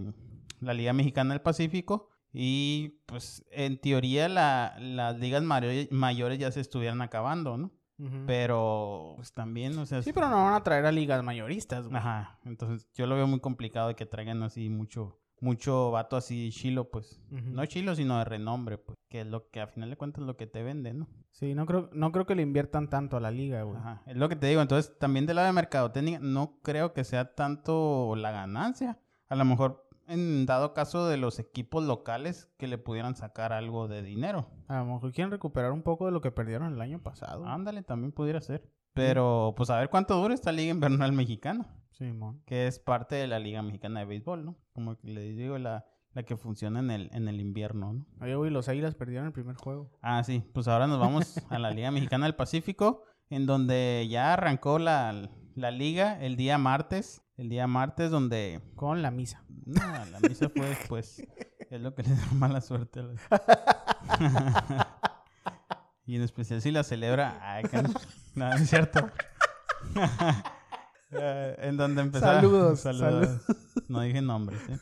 [0.61, 6.51] la Liga Mexicana del Pacífico, y pues en teoría la, las ligas mayo- mayores ya
[6.51, 7.71] se estuvieran acabando, ¿no?
[8.27, 11.97] Pero, pues también, o sea, Sí, pero no van a traer a ligas mayoristas, güey.
[11.97, 16.51] ajá, entonces yo lo veo muy complicado de que traigan así mucho, mucho vato así
[16.51, 19.95] chilo, pues, no chilo, sino de renombre, pues, que es lo que a final de
[19.97, 21.07] cuentas es lo que te vende, ¿no?
[21.31, 23.77] Sí, no creo, no creo que le inviertan tanto a la liga, güey.
[23.79, 24.61] Ajá, es lo que te digo.
[24.61, 28.99] Entonces, también del lado de mercadotecnia, no creo que sea tanto la ganancia.
[29.29, 33.87] A lo mejor, en dado caso de los equipos locales, que le pudieran sacar algo
[33.87, 34.49] de dinero.
[34.67, 37.45] A lo mejor quieren recuperar un poco de lo que perdieron el año pasado.
[37.45, 38.69] Ándale, también pudiera ser.
[38.93, 42.13] Pero, pues, a ver cuánto dura esta Liga Invernal Mexicana, Sí,
[42.45, 44.55] que es parte de la Liga Mexicana de Béisbol, ¿no?
[44.73, 48.05] Como que le digo, la, la que funciona en el, en el invierno, ¿no?
[48.21, 49.91] Oye, los Águilas perdieron el primer juego.
[50.01, 54.33] Ah, sí, pues ahora nos vamos a la Liga Mexicana del Pacífico, en donde ya
[54.33, 57.23] arrancó la, la liga el día martes.
[57.37, 58.61] El día martes donde...
[58.75, 59.43] Con la misa.
[59.65, 61.21] No, la misa fue después.
[61.69, 63.19] Es lo que le da mala suerte a los...
[66.07, 67.37] y en especial si la celebra...
[67.39, 67.89] Ay, que no,
[68.33, 69.07] no, no es cierto.
[71.09, 72.41] Eh, en donde empezaba...
[72.41, 73.39] Saludos, Saludos.
[73.87, 74.77] No dije nombres, ¿eh?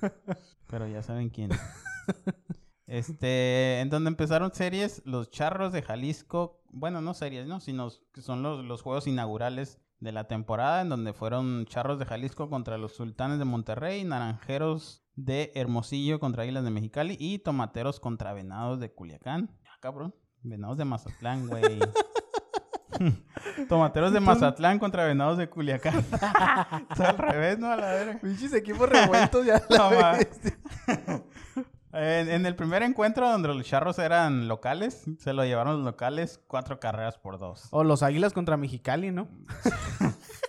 [0.66, 1.52] Pero ya saben quién.
[2.88, 7.60] Este, en donde empezaron series, los Charros de Jalisco, bueno, no series, ¿no?
[7.60, 12.06] Sino que son los, los juegos inaugurales de la temporada, en donde fueron Charros de
[12.06, 18.00] Jalisco contra los Sultanes de Monterrey, Naranjeros de Hermosillo contra Águilas de Mexicali y Tomateros
[18.00, 19.50] contra Venados de Culiacán.
[19.66, 21.80] Ah, cabrón, Venados de Mazatlán, güey.
[23.68, 25.98] Tomateros de Mazatlán contra Venados de Culiacán.
[26.90, 27.72] Está al revés, ¿no?
[27.72, 28.20] A la verga.
[28.22, 29.62] Pinches equipos revueltos ya.
[29.70, 29.90] No.
[31.96, 36.40] En, en el primer encuentro donde los charros eran locales, se lo llevaron los locales
[36.48, 37.68] cuatro carreras por dos.
[37.72, 39.28] O los Águilas contra Mexicali, ¿no?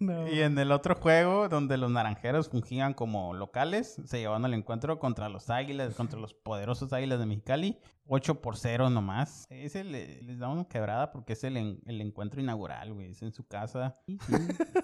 [0.00, 0.28] no.
[0.28, 4.98] Y en el otro juego, donde los naranjeros fungían como locales, se llevaron el encuentro
[4.98, 9.46] contra los águilas, contra los poderosos águilas de Mexicali, 8 por 0 nomás.
[9.50, 13.10] Ese le- les da una quebrada porque es el, en- el encuentro inaugural, güey.
[13.10, 13.96] Es en su casa.
[14.06, 14.18] Sí,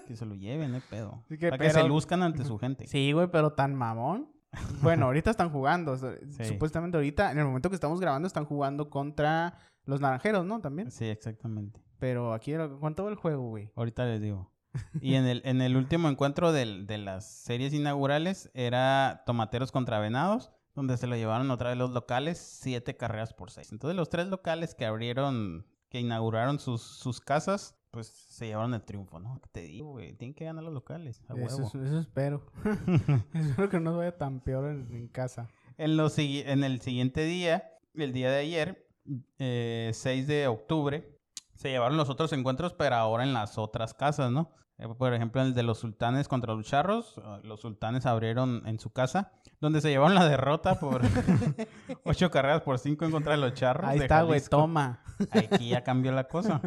[0.07, 1.23] que se lo lleven, hay pedo.
[1.29, 2.87] Sí que, Para que se luzcan ante su gente.
[2.87, 4.29] Sí, güey, pero tan mamón.
[4.81, 5.95] Bueno, ahorita están jugando.
[5.97, 6.45] Sí.
[6.45, 10.59] Supuestamente ahorita, en el momento que estamos grabando, están jugando contra los naranjeros, ¿no?
[10.59, 10.91] También.
[10.91, 11.81] Sí, exactamente.
[11.99, 13.71] Pero aquí, ¿cuánto va el juego, güey?
[13.75, 14.51] Ahorita les digo.
[15.01, 19.99] Y en el, en el último encuentro del- de las series inaugurales era Tomateros contra
[19.99, 23.71] Venados, donde se lo llevaron otra vez los locales, siete carreras por seis.
[23.71, 28.81] Entonces los tres locales que abrieron, que inauguraron sus, sus casas, pues se llevaron el
[28.81, 29.39] triunfo, ¿no?
[29.51, 31.67] Te digo, güey, tienen que ganar los locales, a Eso, huevo.
[31.67, 32.45] es- eso espero.
[33.33, 35.47] espero que no nos vaya tan peor en, en casa.
[35.77, 38.87] En, los en el siguiente día, el día de ayer,
[39.39, 41.19] eh, 6 de octubre,
[41.55, 44.51] se llevaron los otros encuentros, pero ahora en las otras casas, ¿no?
[44.77, 47.19] Eh, por ejemplo, el de los sultanes contra los charros.
[47.23, 51.01] ah, Los sultanes abrieron en su casa, donde se llevaron la derrota por
[52.05, 53.87] ocho carreras por cinco en contra de los charros.
[53.89, 55.03] Ahí de está, güey, toma.
[55.31, 56.61] Aquí ya cambió la cosa.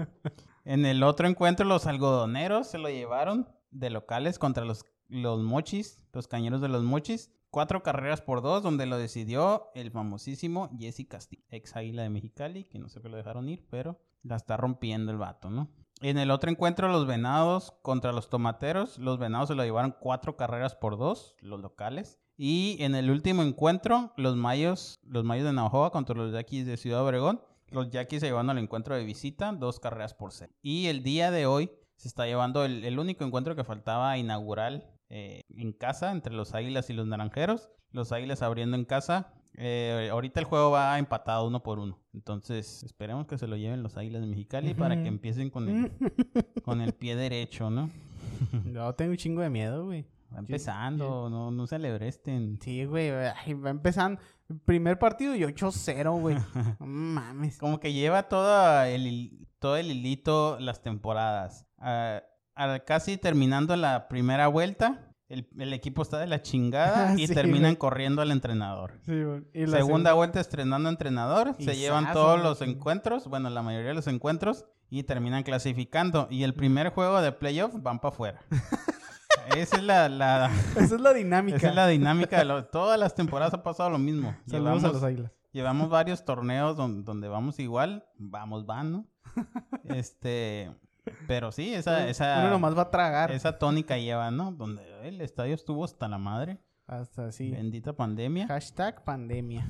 [0.65, 6.03] En el otro encuentro, los algodoneros se lo llevaron de locales contra los, los mochis,
[6.13, 7.31] los cañeros de los mochis.
[7.51, 12.65] Cuatro carreras por dos, donde lo decidió el famosísimo Jesse Castillo, ex águila de Mexicali,
[12.65, 15.69] que no sé qué lo dejaron ir, pero la está rompiendo el vato, ¿no?
[16.01, 18.99] En el otro encuentro, los venados contra los tomateros.
[18.99, 22.19] Los venados se lo llevaron cuatro carreras por dos, los locales.
[22.37, 26.77] Y en el último encuentro, los Mayos, los Mayos de Navajoa contra los Yaquis de
[26.77, 30.51] Ciudad Obregón, los Yaquis se llevan al encuentro de visita, dos carreras por seis.
[30.63, 34.91] Y el día de hoy se está llevando el, el único encuentro que faltaba inaugural
[35.11, 37.71] eh, en casa entre los Águilas y los Naranjeros.
[37.93, 39.33] Los Águilas abriendo en casa.
[39.57, 42.01] Eh, ahorita el juego va empatado uno por uno.
[42.13, 45.93] Entonces esperemos que se lo lleven los Águilas de Mexicali para que empiecen con el,
[46.65, 47.91] con el pie derecho, ¿no?
[48.73, 50.05] Yo tengo un chingo de miedo, güey.
[50.35, 52.59] Va empezando, no, no se alebresten.
[52.61, 53.11] Sí, güey.
[53.11, 54.21] ay, Va empezando.
[54.65, 56.37] Primer partido y 8-0, güey.
[56.81, 57.59] No mames.
[57.59, 61.67] Como que lleva todo el, todo el hilito las temporadas.
[61.79, 62.23] Ah,
[62.57, 67.35] ah, casi terminando la primera vuelta, el, el equipo está de la chingada y Sí,
[67.35, 67.77] terminan güey.
[67.79, 68.93] corriendo al entrenador.
[69.07, 69.43] Sí, güey.
[69.55, 72.65] Y Segunda vuelta estrenando entrenador, Y se llevan todos güey, los sí.
[72.65, 76.29] encuentros, bueno, la mayoría de los encuentros, y terminan clasificando.
[76.31, 78.41] Y el primer juego de playoff van para afuera.
[79.57, 81.57] Esa es la, la- Esa es la dinámica.
[81.59, 82.39] esa es la dinámica.
[82.39, 84.35] De lo- todas las temporadas ha pasado lo mismo.
[84.47, 85.33] Saludos Llevamos, a los águilas.
[85.53, 89.07] llevamos varios torneos don- donde, vamos igual, vamos, van, ¿no?
[89.85, 90.71] Este,
[91.27, 93.31] pero sí, esa, esa, Uno nomás va a tragar.
[93.33, 94.53] esa tónica lleva, ¿no?
[94.53, 96.59] Donde el estadio estuvo hasta la madre.
[96.87, 97.51] Hasta así.
[97.51, 98.47] Bendita pandemia.
[98.47, 99.67] Hashtag pandemia.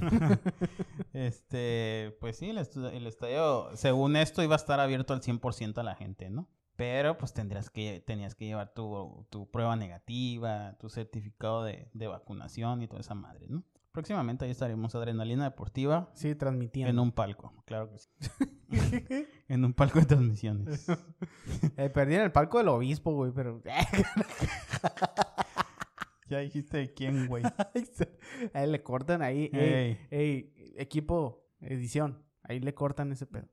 [1.13, 5.83] Este, pues sí, el, el estadio, según esto, iba a estar abierto al 100% a
[5.83, 6.49] la gente, ¿no?
[6.77, 12.09] Pero pues tendrías que, tenías que llevar tu, tu prueba negativa, tu certificado de, de
[12.09, 13.63] vacunación y toda esa madre, ¿no?
[13.93, 17.01] Próximamente ahí estaremos Adrenalina Deportiva Sí, en transmitiendo.
[17.01, 18.09] un palco, claro que sí.
[19.49, 20.87] en un palco de transmisiones.
[21.77, 23.63] Eh, perdí en el palco del obispo, güey, pero...
[26.29, 27.45] ya dijiste de quién, güey.
[28.53, 29.49] ahí le cortan ahí.
[29.53, 32.25] Ey, ey, equipo, edición.
[32.43, 33.47] Ahí le cortan ese pedo.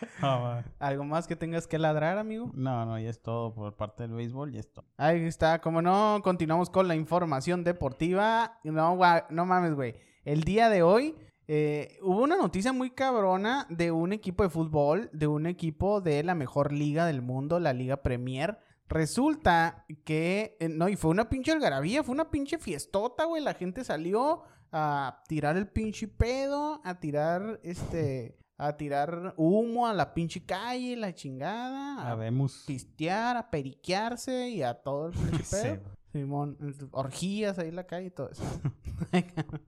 [0.78, 2.50] ¿Algo más que tengas que ladrar, amigo?
[2.54, 4.86] No, no, ya es todo por parte del béisbol, ya es todo.
[4.96, 8.58] Ahí está, como no, continuamos con la información deportiva.
[8.64, 8.98] No,
[9.30, 9.96] no mames, güey.
[10.24, 11.16] El día de hoy
[11.50, 16.22] eh, hubo una noticia muy cabrona de un equipo de fútbol, de un equipo de
[16.22, 18.58] la mejor liga del mundo, la Liga Premier.
[18.86, 23.42] Resulta que, eh, no, y fue una pinche algarabía, fue una pinche fiestota, güey.
[23.42, 29.94] La gente salió a tirar el pinche pedo, a tirar, este, a tirar humo a
[29.94, 32.02] la pinche calle, la chingada.
[32.02, 32.64] a Habemos.
[32.66, 35.98] pistear, a periquearse y a todo el pinche pedo.
[36.12, 36.56] Simón,
[36.92, 38.42] orgías ahí en la calle y todo eso.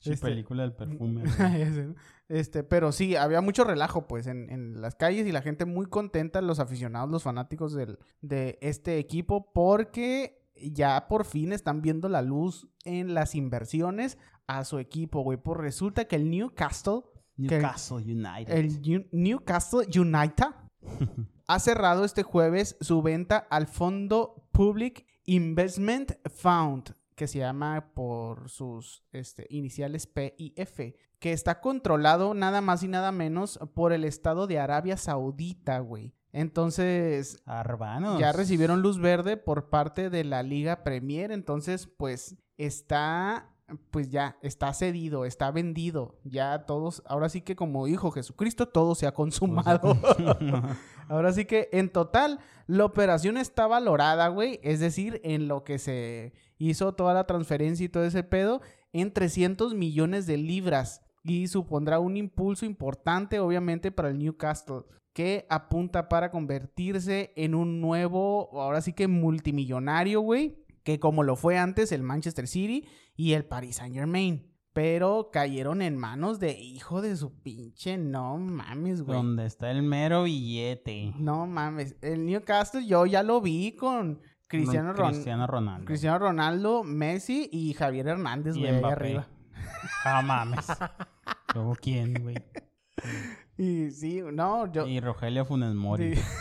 [0.00, 1.24] Sí, Este- película del perfume.
[2.28, 5.86] este, pero sí, había mucho relajo, pues, en, en las calles y la gente muy
[5.86, 12.08] contenta, los aficionados, los fanáticos del, de este equipo, porque ya por fin están viendo
[12.08, 15.38] la luz en las inversiones a su equipo, güey.
[15.38, 17.00] Pues resulta que el Newcastle,
[17.38, 18.54] Newcastle United.
[18.54, 20.46] el New- Newcastle United,
[21.46, 28.48] ha cerrado este jueves su venta al fondo Public Investment Fund, que se llama por
[28.50, 33.92] sus este, iniciales P y F, que está controlado nada más y nada menos por
[33.92, 36.14] el Estado de Arabia Saudita, güey.
[36.32, 38.20] Entonces, Arbanos.
[38.20, 43.50] ya recibieron luz verde por parte de la Liga Premier, entonces pues está
[43.90, 48.94] pues ya está cedido, está vendido, ya todos, ahora sí que como dijo Jesucristo, todo
[48.94, 49.96] se ha consumado.
[51.08, 55.78] ahora sí que en total la operación está valorada, güey, es decir, en lo que
[55.78, 58.60] se hizo toda la transferencia y todo ese pedo,
[58.92, 65.46] en 300 millones de libras y supondrá un impulso importante obviamente para el Newcastle que
[65.50, 71.58] apunta para convertirse en un nuevo, ahora sí que multimillonario, güey, que como lo fue
[71.58, 74.50] antes el Manchester City y el Paris Saint Germain.
[74.72, 79.14] Pero cayeron en manos de hijo de su pinche, no mames, güey.
[79.18, 81.12] Donde está el mero billete.
[81.18, 85.84] No mames, el Newcastle yo ya lo vi con Cristiano, Ron- Cristiano Ronaldo.
[85.84, 89.28] Cristiano Ronaldo, Messi y Javier Hernández, güey, ahí arriba.
[90.06, 90.68] Ah, mames.
[91.54, 92.36] Luego quién, güey.
[93.58, 94.86] Y sí, no, yo...
[94.86, 96.14] Y Rogelio Funes Mori.
[96.16, 96.22] Sí.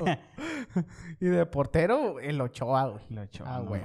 [1.20, 3.04] y de portero, el Ochoa, güey.
[3.10, 3.44] Lo echó.
[3.46, 3.82] Ah, güey.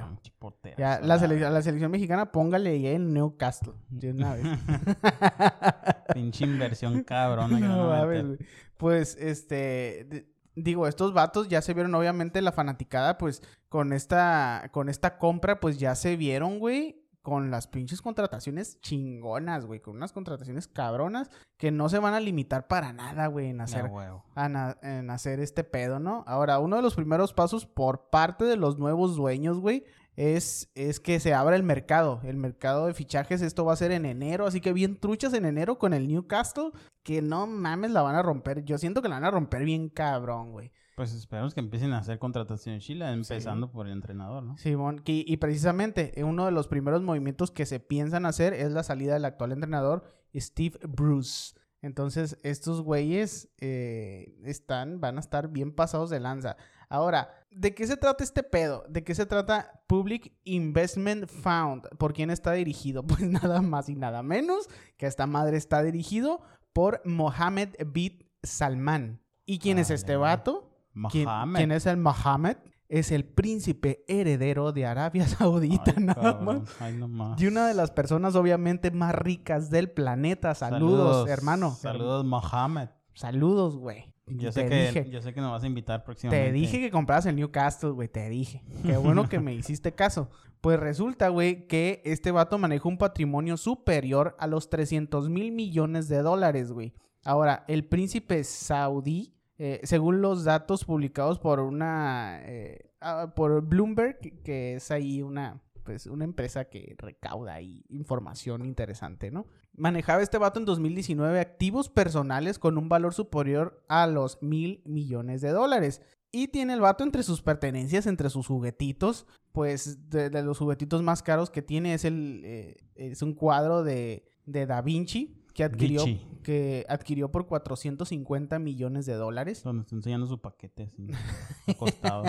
[0.77, 3.73] Ya, la, sele- la selección mexicana, póngale ahí el Newcastle.
[3.89, 4.45] De una vez.
[6.13, 7.59] Pinche inversión cabrona.
[7.59, 8.37] No a güey.
[8.77, 14.89] Pues, este, digo, estos vatos ya se vieron, obviamente, la fanaticada, pues, con esta, con
[14.89, 20.13] esta compra, pues, ya se vieron, güey, con las pinches contrataciones chingonas, güey, con unas
[20.13, 23.89] contrataciones cabronas que no se van a limitar para nada, güey, en hacer,
[24.35, 26.23] a en hacer este pedo, ¿no?
[26.27, 29.85] Ahora, uno de los primeros pasos por parte de los nuevos dueños, güey,
[30.15, 33.41] es, es que se abra el mercado, el mercado de fichajes.
[33.41, 36.73] Esto va a ser en enero, así que bien truchas en enero con el Newcastle,
[37.01, 38.63] que no mames, la van a romper.
[38.65, 40.71] Yo siento que la van a romper bien cabrón, güey.
[40.95, 44.57] Pues esperamos que empiecen a hacer contratación en Chile, empezando por el entrenador, ¿no?
[44.57, 48.71] Simón, y, y precisamente eh, uno de los primeros movimientos que se piensan hacer es
[48.71, 50.03] la salida del actual entrenador,
[50.33, 51.53] Steve Bruce.
[51.81, 56.57] Entonces, estos güeyes eh, están, van a estar bien pasados de lanza.
[56.89, 58.85] Ahora, ¿de qué se trata este pedo?
[58.89, 61.87] ¿De qué se trata Public Investment Fund?
[61.97, 63.03] ¿Por quién está dirigido?
[63.07, 66.41] Pues nada más y nada menos que esta madre está dirigido
[66.73, 69.21] por Mohammed bin Salman.
[69.45, 70.37] ¿Y quién es este Vale.
[70.37, 70.74] vato?
[71.11, 72.57] ¿Quién, quién es el Mohammed?
[72.87, 76.81] Es el príncipe heredero de Arabia Saudita, Ay, nada cabrón, más.
[76.81, 77.41] ay, no más.
[77.41, 80.53] Y una de las personas obviamente más ricas del planeta.
[80.53, 81.71] Saludos, hermano.
[81.71, 82.89] Saludos, Mohamed.
[83.13, 84.13] Saludos, güey.
[84.27, 85.09] Yo Te sé, que, dije.
[85.11, 86.47] yo sé que nos vas a invitar próximamente.
[86.47, 88.07] Te dije que compraras el Newcastle, güey.
[88.07, 88.63] Te dije.
[88.83, 90.29] Qué bueno que me hiciste caso.
[90.61, 96.07] Pues resulta, güey, que este vato maneja un patrimonio superior a los 300 mil millones
[96.07, 96.93] de dólares, güey.
[97.23, 102.41] Ahora, el príncipe saudí, eh, según los datos publicados por una...
[102.43, 105.61] eh, ah, por Bloomberg, que es ahí una...
[105.83, 109.45] Pues una empresa que recauda información interesante, ¿no?
[109.77, 115.41] Manejaba este vato en 2019 activos personales con un valor superior a los mil millones
[115.41, 116.01] de dólares.
[116.31, 121.03] Y tiene el vato entre sus pertenencias, entre sus juguetitos, pues de, de los juguetitos
[121.03, 125.63] más caros que tiene es el eh, es un cuadro de, de Da Vinci que
[125.63, 126.03] adquirió,
[126.43, 129.63] que adquirió por 450 millones de dólares.
[129.63, 131.09] Donde está enseñando su paquete así,
[131.67, 132.25] acostado.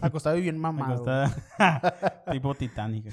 [0.00, 0.94] Acostado y bien mamado.
[0.94, 1.32] acostado.
[2.32, 3.06] tipo Titanic.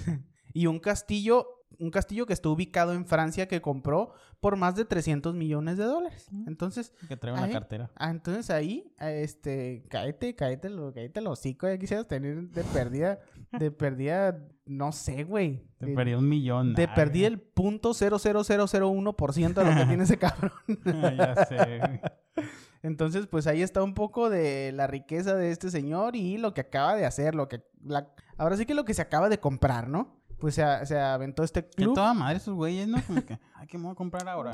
[0.54, 4.86] Y un castillo, un castillo que está ubicado en Francia que compró por más de
[4.86, 6.28] 300 millones de dólares.
[6.32, 6.48] Mm.
[6.48, 7.52] Entonces, Que trae una Ahí.
[7.54, 7.90] cartera.
[7.96, 12.64] Ah, entonces ahí, ah, este, cáete, cáete, lo, cáete el hocico, ya quisieras tener de
[12.64, 13.20] pérdida,
[13.52, 15.64] de pérdida, no sé, güey.
[15.78, 16.74] Te De, perdí un millón.
[16.76, 19.86] de Ah, pérdida el punto cero cero cero cero uno por ciento de lo que
[19.88, 20.52] tiene ese cabrón.
[21.18, 21.80] ya sé.
[21.80, 22.02] güey.
[22.84, 26.62] Entonces, pues ahí está un poco de la riqueza de este señor y lo que
[26.62, 29.88] acaba de hacer, lo que, la, ahora sí que lo que se acaba de comprar,
[29.90, 30.20] ¿no?
[30.40, 31.96] Pues se, se aventó este Que club.
[31.96, 33.02] toda madre esos güeyes, ¿no?
[33.06, 34.52] Como que, ay, ¿qué me voy a comprar ahora?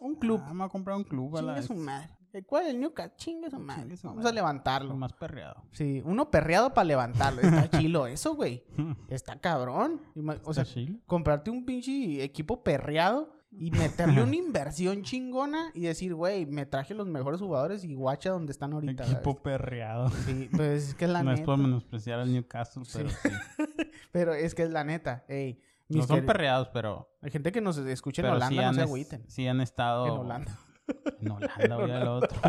[0.00, 0.40] Un club.
[0.44, 2.10] Ah, me voy a comprar un club a la Chingue su madre.
[2.32, 2.66] ¿El ¿Cuál?
[2.66, 3.14] El Newcastle.
[3.16, 3.82] Chingue su madre.
[3.82, 4.90] Chingue su Vamos a levantarlo.
[4.90, 5.64] Lo más perreado.
[5.72, 7.40] Sí, uno perreado para levantarlo.
[7.40, 8.62] Está chilo eso, güey.
[9.08, 10.00] Está cabrón.
[10.44, 10.98] O sea, ¿Está chilo?
[11.06, 16.94] comprarte un pinche equipo perreado y meterle una inversión chingona y decir, güey, me traje
[16.94, 19.04] los mejores jugadores y guacha donde están ahorita.
[19.04, 20.08] Equipo perreado.
[20.10, 21.46] Sí, pues es que es la no es neta.
[21.46, 23.28] por menospreciar al Newcastle, pero sí.
[24.12, 25.24] Pero es que es la neta.
[25.28, 28.80] Ey, No son perreados, pero, Hay gente que nos escucha en Holanda, sí, no se
[28.80, 29.24] es- agüiten.
[29.28, 30.06] sí han estado...
[30.06, 30.58] En Holanda.
[31.20, 32.40] En Holanda, voy al otro.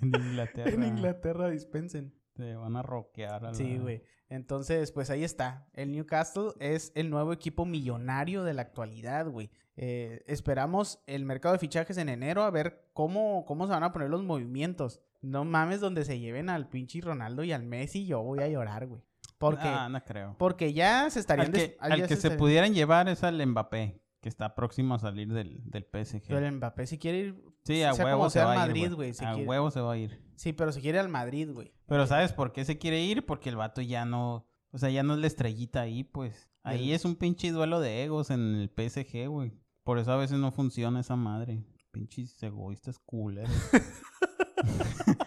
[0.00, 0.70] en Inglaterra.
[0.70, 2.14] En Inglaterra dispensen.
[2.34, 3.54] Te van a roquear a.
[3.54, 4.02] Sí, güey.
[4.28, 5.66] Entonces, pues ahí está.
[5.74, 9.50] El Newcastle es el nuevo equipo millonario de la actualidad, güey.
[9.76, 13.92] Eh, esperamos el mercado de fichajes en enero a ver cómo, cómo se van a
[13.92, 15.00] poner los movimientos.
[15.22, 18.86] No mames donde se lleven al pinche Ronaldo y al Messi, yo voy a llorar,
[18.86, 19.02] güey.
[19.38, 20.36] Porque, Ah, no creo.
[20.38, 21.48] porque ya se estarían...
[21.48, 24.94] Al que, al ya que se estarían- pudieran llevar es al Mbappé, que está próximo
[24.94, 26.26] a salir del, del PSG.
[26.28, 27.44] Pero el Mbappé si quiere ir...
[27.64, 29.12] Sí, a sea huevo como se sea va a ir, güey.
[29.14, 30.20] se A quiere- huevo se va a ir.
[30.36, 31.72] Sí, pero si quiere al Madrid, güey.
[31.86, 33.24] Pero ¿sabes por qué se quiere ir?
[33.26, 34.46] Porque el vato ya no...
[34.72, 36.48] O sea, ya no es la estrellita ahí, pues.
[36.62, 39.52] Ahí es un pinche duelo de egos en el PSG, güey.
[39.84, 41.64] Por eso a veces no funciona esa madre.
[41.90, 43.50] Pinches egoístas culeros.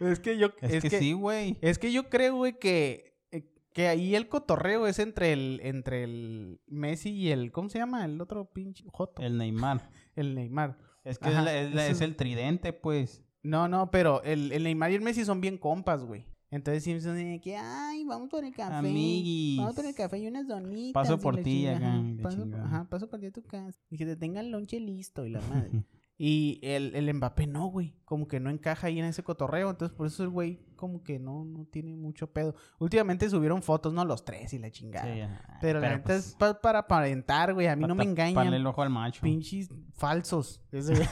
[0.00, 0.48] Es que yo...
[0.60, 1.58] es, que, sí, güey.
[1.62, 6.04] Es que yo creo, güey, que, eh, que ahí el cotorreo es entre el, entre
[6.04, 8.04] el Messi y el, ¿cómo se llama?
[8.04, 9.90] El otro pinche Joto, el, El Neymar.
[10.16, 10.78] Neymar.
[11.04, 13.22] Es que Ajá, es, la- es la- eso- es el tridente, pues.
[13.42, 16.26] No, no, pero el, el Neymar y el Messi son bien compas, güey.
[16.54, 18.74] Entonces siempre son de que, ay, vamos por el café.
[18.76, 19.58] Amiguis.
[19.58, 20.92] Vamos por el café y unas donitas.
[20.94, 23.78] Paso por ti acá, paso, ajá, paso por ti a tu casa.
[23.90, 25.84] Y que te tengan el lonche listo y la madre.
[26.16, 27.96] Y el, el Mbappé no, güey.
[28.04, 29.68] Como que no encaja ahí en ese cotorreo.
[29.68, 32.54] Entonces, por eso el güey como que no, no tiene mucho pedo.
[32.78, 34.04] Últimamente subieron fotos, ¿no?
[34.04, 35.12] Los tres y la chingada.
[35.12, 35.58] Sí, ajá.
[35.60, 37.66] Pero, la neta pues, es pa- para aparentar, güey.
[37.66, 38.54] A mí no me engañan.
[38.54, 39.22] el ojo al macho.
[39.22, 40.62] Pinches falsos.
[40.70, 40.92] Eso-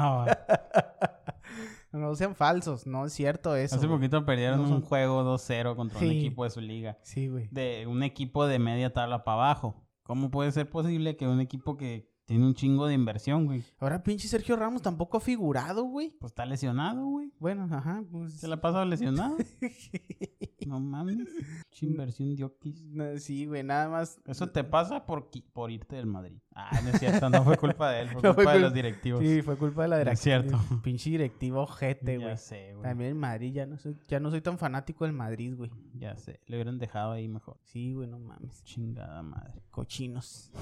[0.00, 0.57] Ah.
[1.98, 2.86] No sean falsos.
[2.86, 3.76] No es cierto eso.
[3.76, 3.98] Hace güey.
[3.98, 6.98] poquito perdieron No un juego 2-0 contra un equipo de su liga.
[7.02, 7.48] Sí, güey.
[7.50, 9.84] De un equipo de media tabla para abajo.
[10.02, 13.64] ¿Cómo puede ser posible que un equipo que tiene un chingo de inversión, güey?
[13.78, 16.10] Ahora pinche Sergio Ramos tampoco ha figurado, güey.
[16.20, 17.32] Pues está lesionado, güey.
[17.40, 18.34] Bueno, ajá, pues...
[18.34, 19.36] Se la ha pasado lesionado.
[20.66, 21.16] No mames.
[21.70, 22.82] Pinche inversión de Oquis.
[22.82, 24.20] No, sí, güey, nada más...
[24.26, 26.36] Eso te pasa por, por irte del Madrid.
[26.54, 27.30] Ah, no es cierto.
[27.30, 28.08] No fue culpa de él.
[28.10, 29.20] Fue No fue culpa de los directivos.
[29.20, 30.42] Sí, fue culpa de la No es directiva.
[30.58, 30.80] cierto.
[30.82, 32.36] Pinche directivo ojete, ya güey.
[32.36, 32.82] sé, güey.
[32.82, 35.70] También el Madrid, ya no soy, ya no soy tan fanático del Madrid, güey.
[35.94, 36.40] Ya sé.
[36.44, 37.56] Le hubieran dejado ahí mejor.
[37.62, 38.62] Sí, güey, no mames.
[38.64, 39.62] Chingada madre.
[39.70, 40.52] Cochinos.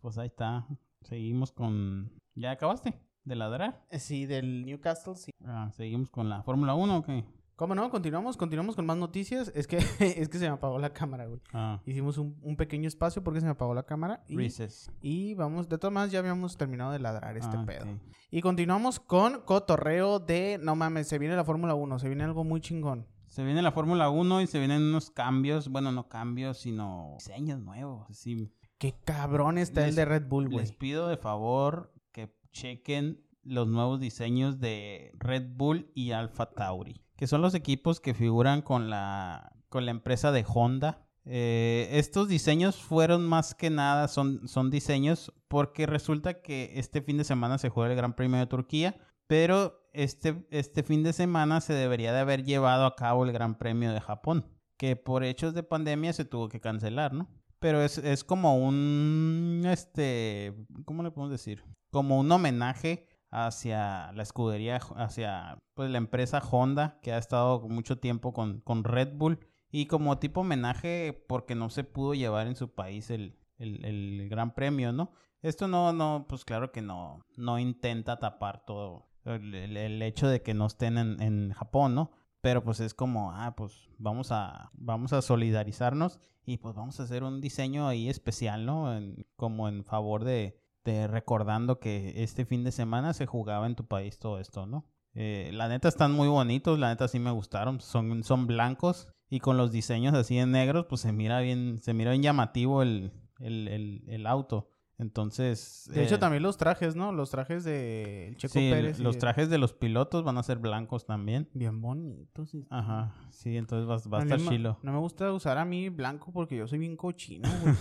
[0.00, 0.66] Pues ahí está.
[1.02, 2.12] Seguimos con...
[2.34, 2.98] ¿Ya acabaste?
[3.24, 3.84] de ladrar.
[3.90, 5.30] Eh, Sí, del Newcastle, sí.
[5.44, 7.24] Ah, ¿Seguimos con la Fórmula 1 o qué?
[7.54, 7.90] ¿Cómo no?
[7.90, 9.52] Continuamos, continuamos con más noticias.
[9.54, 11.40] Es que, es que se me apagó la cámara, güey.
[11.52, 14.24] Ah, Hicimos un, un pequeño espacio porque se me apagó la cámara.
[14.26, 14.90] Y, Recess.
[15.02, 17.86] y vamos, de todas maneras ya habíamos terminado de ladrar este Ah, pedo.
[18.30, 22.42] Y continuamos con cotorreo de, no mames, se viene la Fórmula 1, se viene algo
[22.44, 23.06] muy chingón.
[23.28, 27.60] Se viene la Fórmula 1 y se vienen unos cambios, bueno, no cambios, sino diseños
[27.60, 28.08] nuevos.
[28.10, 28.50] Así,
[28.80, 30.78] Qué cabrón está el Les- de Red Bull, les güey.
[30.78, 37.26] pido de favor que chequen los nuevos diseños de Red Bull y Alfa Tauri, que
[37.26, 41.06] son los equipos que figuran con la, con la empresa de Honda.
[41.26, 47.18] Eh, estos diseños fueron más que nada, son, son diseños porque resulta que este fin
[47.18, 51.60] de semana se juega el Gran Premio de Turquía, pero este, este fin de semana
[51.60, 54.46] se debería de haber llevado a cabo el Gran Premio de Japón,
[54.78, 57.28] que por hechos de pandemia se tuvo que cancelar, ¿no?
[57.60, 60.54] Pero es, es como un, este,
[60.86, 61.62] ¿cómo le podemos decir?
[61.90, 67.98] Como un homenaje hacia la escudería, hacia pues, la empresa Honda, que ha estado mucho
[67.98, 69.38] tiempo con, con Red Bull.
[69.70, 74.52] Y como tipo homenaje porque no se pudo llevar en su país el, el, Gran
[74.54, 75.12] Premio, ¿no?
[75.42, 80.42] Esto no, no, pues claro que no, no intenta tapar todo el- el hecho de
[80.42, 82.10] que no estén en, en Japón, ¿no?
[82.40, 87.02] Pero pues es como, ah, pues vamos a, vamos a solidarizarnos y pues vamos a
[87.02, 88.96] hacer un diseño ahí especial, ¿no?
[88.96, 93.74] En- como en favor de, de recordando que este fin de semana se jugaba en
[93.76, 94.86] tu país todo esto, ¿no?
[95.14, 99.40] Eh, la neta están muy bonitos, la neta sí me gustaron, son, son blancos y
[99.40, 103.12] con los diseños así en negros, pues se mira bien, se mira bien llamativo el,
[103.40, 104.70] el, el, el auto.
[105.00, 105.88] Entonces...
[105.92, 107.12] De hecho, eh, también los trajes, ¿no?
[107.12, 108.98] Los trajes de Checo sí, Pérez.
[109.00, 111.48] los de- trajes de los pilotos van a ser blancos también.
[111.54, 112.50] Bien bonitos.
[112.50, 112.66] sí.
[112.70, 114.78] Ajá, sí, entonces va, va a estar chilo.
[114.82, 117.74] No me gusta usar a mí blanco porque yo soy bien cochino, güey.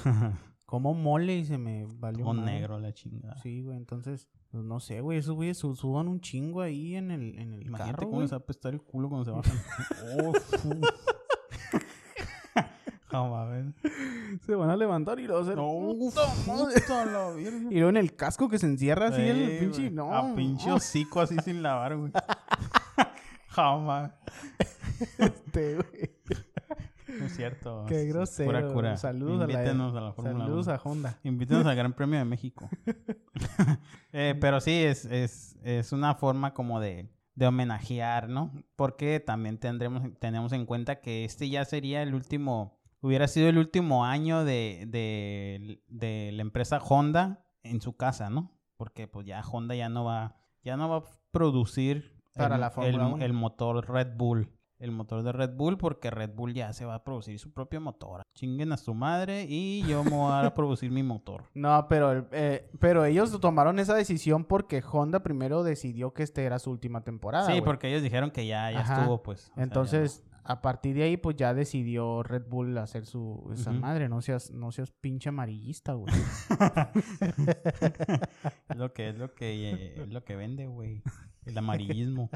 [0.65, 3.35] Como mole y se me valió O negro la chingada.
[3.37, 7.09] Sí, güey, entonces, pues, no sé, güey, esos güeyes su- sudan un chingo ahí en
[7.09, 8.23] el, en el Imagínate carro, cómo güey.
[8.25, 9.57] les va a apestar el culo cuando se bajan.
[10.25, 10.31] oh,
[14.45, 15.55] Se van a levantar y lo hacen.
[15.55, 16.81] No, ¡Puta madre!
[16.81, 17.31] puta la.
[17.71, 20.13] Y luego en el casco que se encierra así el Eh, pinche, no.
[20.13, 22.11] A pinche hocico así sin lavar, güey.
[23.49, 24.11] Jamás.
[25.17, 26.11] Este, güey.
[27.19, 27.85] No es cierto.
[27.87, 28.71] Qué grosero.
[28.73, 28.95] Cura.
[28.95, 30.75] Saludos a la- a la Fórmula Saludos 1.
[30.75, 31.19] a Honda.
[31.23, 32.69] Invítenos al Gran Premio de México.
[34.13, 38.51] Eh, pero sí, es, es, es una forma como de, de homenajear, ¿no?
[38.75, 43.57] Porque también tendremos, tenemos en cuenta que este ya sería el último, hubiera sido el
[43.57, 48.51] último año de, de, de la empresa Honda en su casa, ¿no?
[48.77, 52.73] Porque pues ya Honda ya no va, ya no va a producir Para el, la
[52.83, 53.17] el- 1.
[53.23, 54.49] el motor Red Bull.
[54.79, 57.81] El motor de Red Bull, porque Red Bull ya se va a producir su propio
[57.81, 58.21] motor.
[58.33, 61.43] Chinguen a su madre y yo me voy a producir mi motor.
[61.53, 66.59] No, pero, eh, pero ellos tomaron esa decisión porque Honda primero decidió que esta era
[66.59, 67.51] su última temporada.
[67.53, 69.01] sí, porque ellos dijeron que ya, ya Ajá.
[69.01, 69.41] estuvo, pues.
[69.41, 73.47] o sea, ya Entonces, a partir de ahí, pues ya decidió Red Bull hacer su
[73.53, 74.09] esa madre.
[74.09, 76.11] No seas, no seas pinche amarillista, güey.
[78.69, 81.03] es lo que es lo que eh, es lo que vende, güey.
[81.45, 82.31] El amarillismo.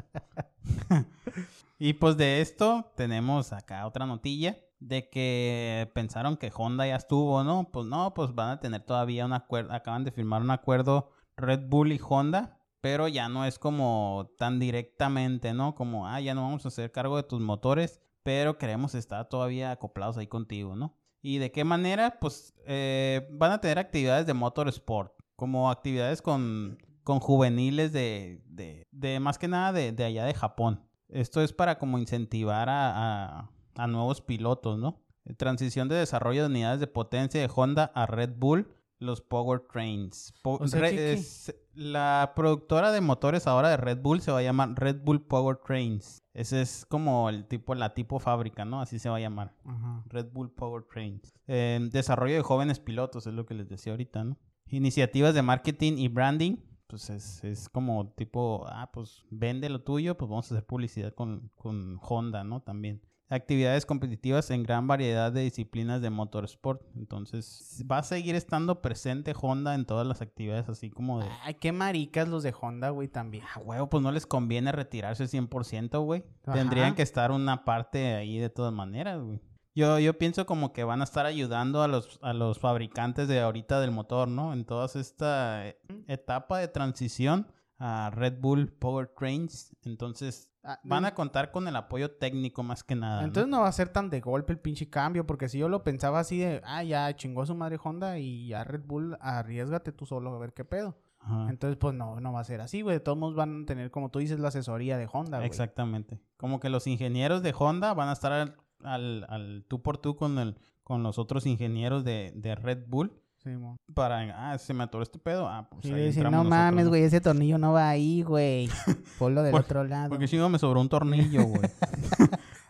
[1.80, 7.42] y pues de esto tenemos acá otra notilla de que pensaron que Honda ya estuvo,
[7.42, 7.68] ¿no?
[7.72, 11.66] Pues no, pues van a tener todavía un acuerdo, acaban de firmar un acuerdo Red
[11.66, 15.74] Bull y Honda, pero ya no es como tan directamente, ¿no?
[15.74, 19.70] Como, ah, ya no vamos a hacer cargo de tus motores, pero queremos estar todavía
[19.70, 20.96] acoplados ahí contigo, ¿no?
[21.22, 22.18] ¿Y de qué manera?
[22.20, 28.86] Pues eh, van a tener actividades de motorsport, como actividades con, con juveniles de, de,
[28.90, 30.82] de más que nada de, de allá de Japón.
[31.08, 35.00] Esto es para como incentivar a, a- a nuevos pilotos, ¿no?
[35.36, 38.68] Transición de desarrollo de unidades de potencia de Honda a Red Bull,
[38.98, 40.32] los Powertrains.
[40.42, 41.12] Po- O sea, Re- ¿qué- qué?
[41.14, 45.26] es- la productora de motores ahora de Red Bull se va a llamar Red Bull
[45.26, 46.22] Powertrains.
[46.34, 48.80] Ese es como el tipo, la tipo fábrica, ¿no?
[48.80, 49.54] Así se va a llamar.
[49.64, 50.02] Ajá.
[50.08, 51.32] Red Bull Powertrains.
[51.46, 54.36] Eh, desarrollo de jóvenes pilotos, es lo que les decía ahorita, ¿no?
[54.66, 56.56] Iniciativas de marketing y branding,
[56.88, 61.14] pues es, es como tipo, ah, pues vende lo tuyo, pues vamos a hacer publicidad
[61.14, 62.62] con, con Honda, ¿no?
[62.62, 63.00] También.
[63.30, 66.82] Actividades competitivas en gran variedad de disciplinas de motorsport.
[66.94, 71.28] Entonces, va a seguir estando presente Honda en todas las actividades, así como de...
[71.42, 73.44] Ay, qué maricas los de Honda, güey, también.
[73.54, 76.24] A huevo, pues no les conviene retirarse 100%, güey.
[76.52, 79.40] Tendrían que estar una parte ahí de todas maneras, güey.
[79.74, 83.40] Yo, yo pienso como que van a estar ayudando a los, a los fabricantes de
[83.40, 84.52] ahorita del motor, ¿no?
[84.52, 87.48] En toda esta eh, etapa de transición
[87.78, 89.74] a Red Bull Powertrains.
[89.82, 93.22] Entonces, Ah, van a contar con el apoyo técnico más que nada.
[93.22, 95.84] Entonces no va a ser tan de golpe el pinche cambio, porque si yo lo
[95.84, 99.92] pensaba así de, ah, ya chingó a su madre Honda y ya Red Bull, arriesgate
[99.92, 100.96] tú solo a ver qué pedo.
[101.18, 101.48] Ajá.
[101.50, 102.98] Entonces, pues no, no va a ser así, güey.
[103.00, 105.46] Todos modos van a tener, como tú dices, la asesoría de Honda, güey.
[105.46, 106.18] Exactamente.
[106.38, 110.16] Como que los ingenieros de Honda van a estar al, al, al tú por tú
[110.16, 113.12] con, el, con los otros ingenieros de, de Red Bull
[113.44, 113.76] Sí, mo.
[113.94, 115.46] para, ah, se me atoró este pedo.
[115.46, 116.90] Ah, pues Y ahí no nosotros, mames, ¿no?
[116.90, 118.68] güey, ese tornillo no va ahí, güey.
[119.18, 120.08] Ponlo del otro lado.
[120.08, 121.70] Porque chingo me sobró un tornillo, güey.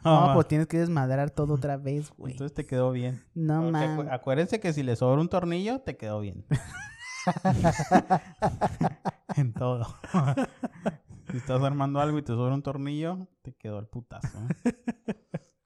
[0.05, 2.33] No, Ah, pues tienes que desmadrar todo otra vez, güey.
[2.33, 3.23] Entonces te quedó bien.
[3.35, 4.13] No Porque acu- mames.
[4.13, 6.45] acuérdense que si le sobra un tornillo, te quedó bien.
[9.37, 9.87] en todo.
[11.31, 14.39] si estás armando algo y te sobra un tornillo, te quedó el putazo.
[14.65, 14.75] ¿eh?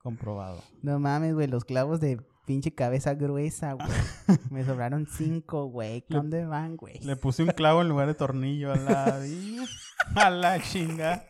[0.02, 0.62] Comprobado.
[0.82, 3.86] No mames, güey, los clavos de pinche cabeza gruesa, güey.
[4.50, 6.02] Me sobraron cinco, güey.
[6.08, 6.98] ¿Dónde van, güey?
[7.00, 9.20] Le puse un clavo en lugar de tornillo a la...
[10.16, 11.24] a la chinga.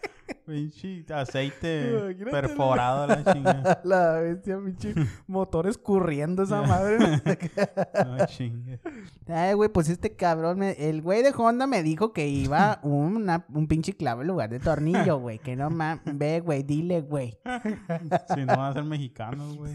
[0.46, 3.80] Pinche aceite Imagínate perforado a la chinga.
[3.84, 4.94] La bestia, pinche
[5.26, 6.98] motor escurriendo esa madre.
[8.04, 8.78] No chingue.
[9.26, 13.46] Ay, güey, pues este cabrón, me- el güey de Honda me dijo que iba una-
[13.54, 15.38] un pinche clavo en lugar de tornillo, güey.
[15.38, 16.02] Que no mames.
[16.04, 17.38] Ve, güey, dile, güey.
[18.34, 19.72] Si no van a ser mexicanos, güey.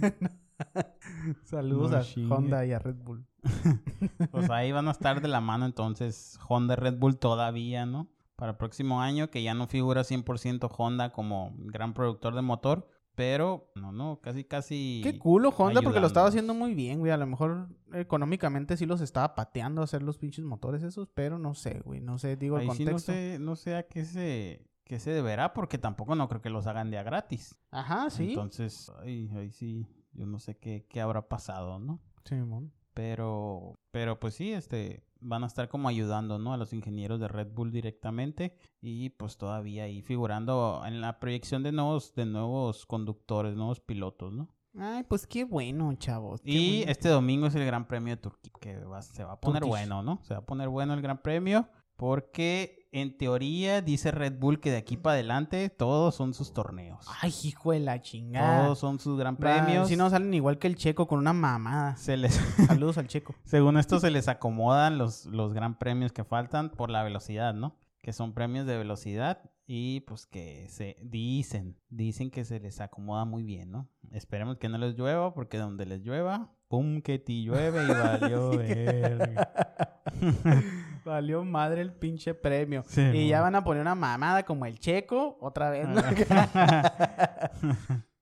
[1.44, 2.34] Saludos No a chingue.
[2.34, 3.26] Honda y a Red Bull.
[4.32, 8.08] Pues ahí van a estar de la mano entonces Honda y Red Bull todavía, ¿no?
[8.36, 12.88] Para el próximo año, que ya no figura 100% Honda como gran productor de motor,
[13.16, 15.02] pero no, no, casi, casi...
[15.04, 17.12] Qué culo Honda porque lo estaba haciendo muy bien, güey.
[17.12, 21.38] A lo mejor económicamente sí los estaba pateando a hacer los pinches motores esos, pero
[21.38, 22.02] no sé, güey.
[22.02, 23.12] No sé, digo el Ahí sí no contexto.
[23.12, 26.66] sé, no sé a qué se, qué se deberá, porque tampoco no creo que los
[26.66, 27.56] hagan de a gratis.
[27.70, 28.30] Ajá, sí.
[28.30, 32.00] Entonces, ahí, ahí sí, yo no sé qué, qué habrá pasado, ¿no?
[32.26, 32.72] Simón.
[32.94, 36.54] Pero, pero pues sí, este, van a estar como ayudando, ¿no?
[36.54, 41.64] A los ingenieros de Red Bull directamente y pues todavía ahí figurando en la proyección
[41.64, 44.48] de nuevos, de nuevos conductores, nuevos pilotos, ¿no?
[44.78, 46.42] Ay, pues qué bueno, chavos.
[46.42, 46.92] qué Y bueno.
[46.92, 49.70] este domingo es el Gran Premio de Turquía, que va- se va a poner Turkish.
[49.70, 50.20] bueno, ¿no?
[50.24, 54.70] Se va a poner bueno el Gran Premio porque en teoría dice Red Bull que
[54.70, 57.06] de aquí para adelante todos son sus torneos.
[57.22, 58.66] Ay, hijo de la chingada.
[58.66, 59.88] Todos son sus Gran Premios.
[59.88, 61.96] Si no salen igual que el checo con una mamada.
[61.98, 62.34] se les
[62.68, 63.34] Saludos al checo.
[63.46, 67.76] Según esto se les acomodan los, los gran premios que faltan por la velocidad, ¿no?
[68.04, 73.26] Que son premios de velocidad y pues que se dicen, dicen que se les acomoda
[73.26, 73.88] muy bien, ¿no?
[74.12, 78.50] Esperemos que no les llueva porque donde les llueva, pum, que ti llueve y valió
[78.58, 80.04] verga.
[81.06, 82.84] Valió madre el pinche premio.
[82.88, 86.02] Sí, y ya van a poner una mamada como el checo, otra vez, ¿no?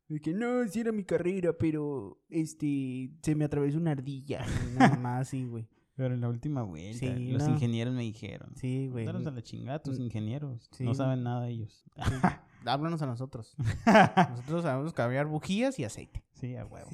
[0.08, 4.46] De que no, sí era mi carrera, pero este se me atravesó una ardilla.
[4.70, 5.68] Y Nada más así, güey.
[5.96, 7.50] Pero en la última vuelta, Sí, los no.
[7.54, 8.52] ingenieros me dijeron.
[8.56, 9.06] Sí, güey.
[9.06, 10.04] Mándalos a la chingada tus Mm.
[10.04, 10.68] ingenieros.
[10.72, 11.86] Sí, no saben nada ellos.
[11.96, 12.02] Sí.
[12.66, 13.56] Háblanos a nosotros.
[14.30, 16.24] Nosotros sabemos cambiar bujías y aceite.
[16.34, 16.90] Sí, a huevo.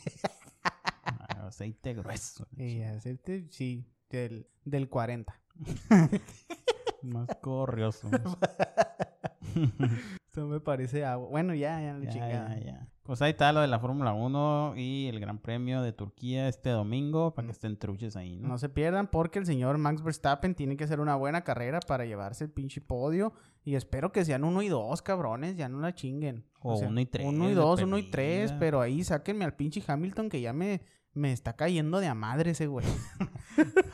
[1.04, 2.48] Ah, Aceite grueso.
[2.58, 5.34] Y aceite, sí, del, del 40.
[7.04, 8.10] Más corrioso.
[10.26, 11.30] Esto me parece agua.
[11.30, 12.88] Bueno, ya, ya, Ya, ya, ya.
[13.08, 16.72] Pues ahí está lo de la Fórmula 1 y el Gran Premio de Turquía este
[16.72, 18.50] domingo para que estén truches ahí, ¿no?
[18.50, 22.04] No se pierdan porque el señor Max Verstappen tiene que hacer una buena carrera para
[22.04, 23.32] llevarse el pinche podio.
[23.64, 26.44] Y espero que sean uno y dos, cabrones, ya no la chinguen.
[26.60, 29.82] O uno y tres, Uno y dos, uno y tres, pero ahí sáquenme al pinche
[29.88, 30.82] Hamilton que ya me,
[31.18, 32.86] me está cayendo de a madre ese güey.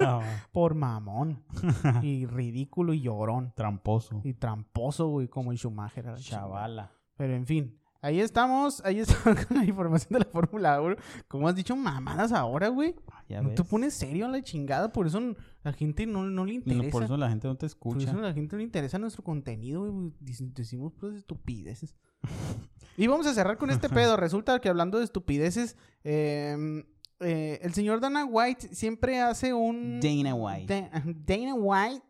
[0.02, 0.22] Ah,
[0.52, 1.42] Por mamón.
[2.04, 3.54] y ridículo y llorón.
[3.56, 4.20] Tramposo.
[4.26, 6.16] Y tramposo, güey, como el Schumacher.
[6.18, 6.92] Chavala.
[7.16, 10.96] Pero en fin, ahí estamos, ahí estamos con la información de la Fórmula 1.
[11.30, 12.94] Como has dicho, mamadas ahora, güey.
[13.30, 13.56] Ya No ves.
[13.56, 15.22] te pones serio a la chingada, por eso
[15.64, 16.92] la gente no, no le No, interesa.
[16.92, 18.10] por eso la gente no te Por escucha.
[18.10, 20.12] eso a la gente no le interesa nuestro contenido, güey.
[20.20, 21.96] Decimos pues estupideces.
[22.98, 24.18] y vamos a cerrar con este pedo.
[24.18, 26.84] Resulta que hablando de estupideces, eh,
[27.20, 30.00] eh, el señor Dana White siempre hace un...
[30.00, 30.74] Dana White.
[30.74, 32.04] Da- Dana White,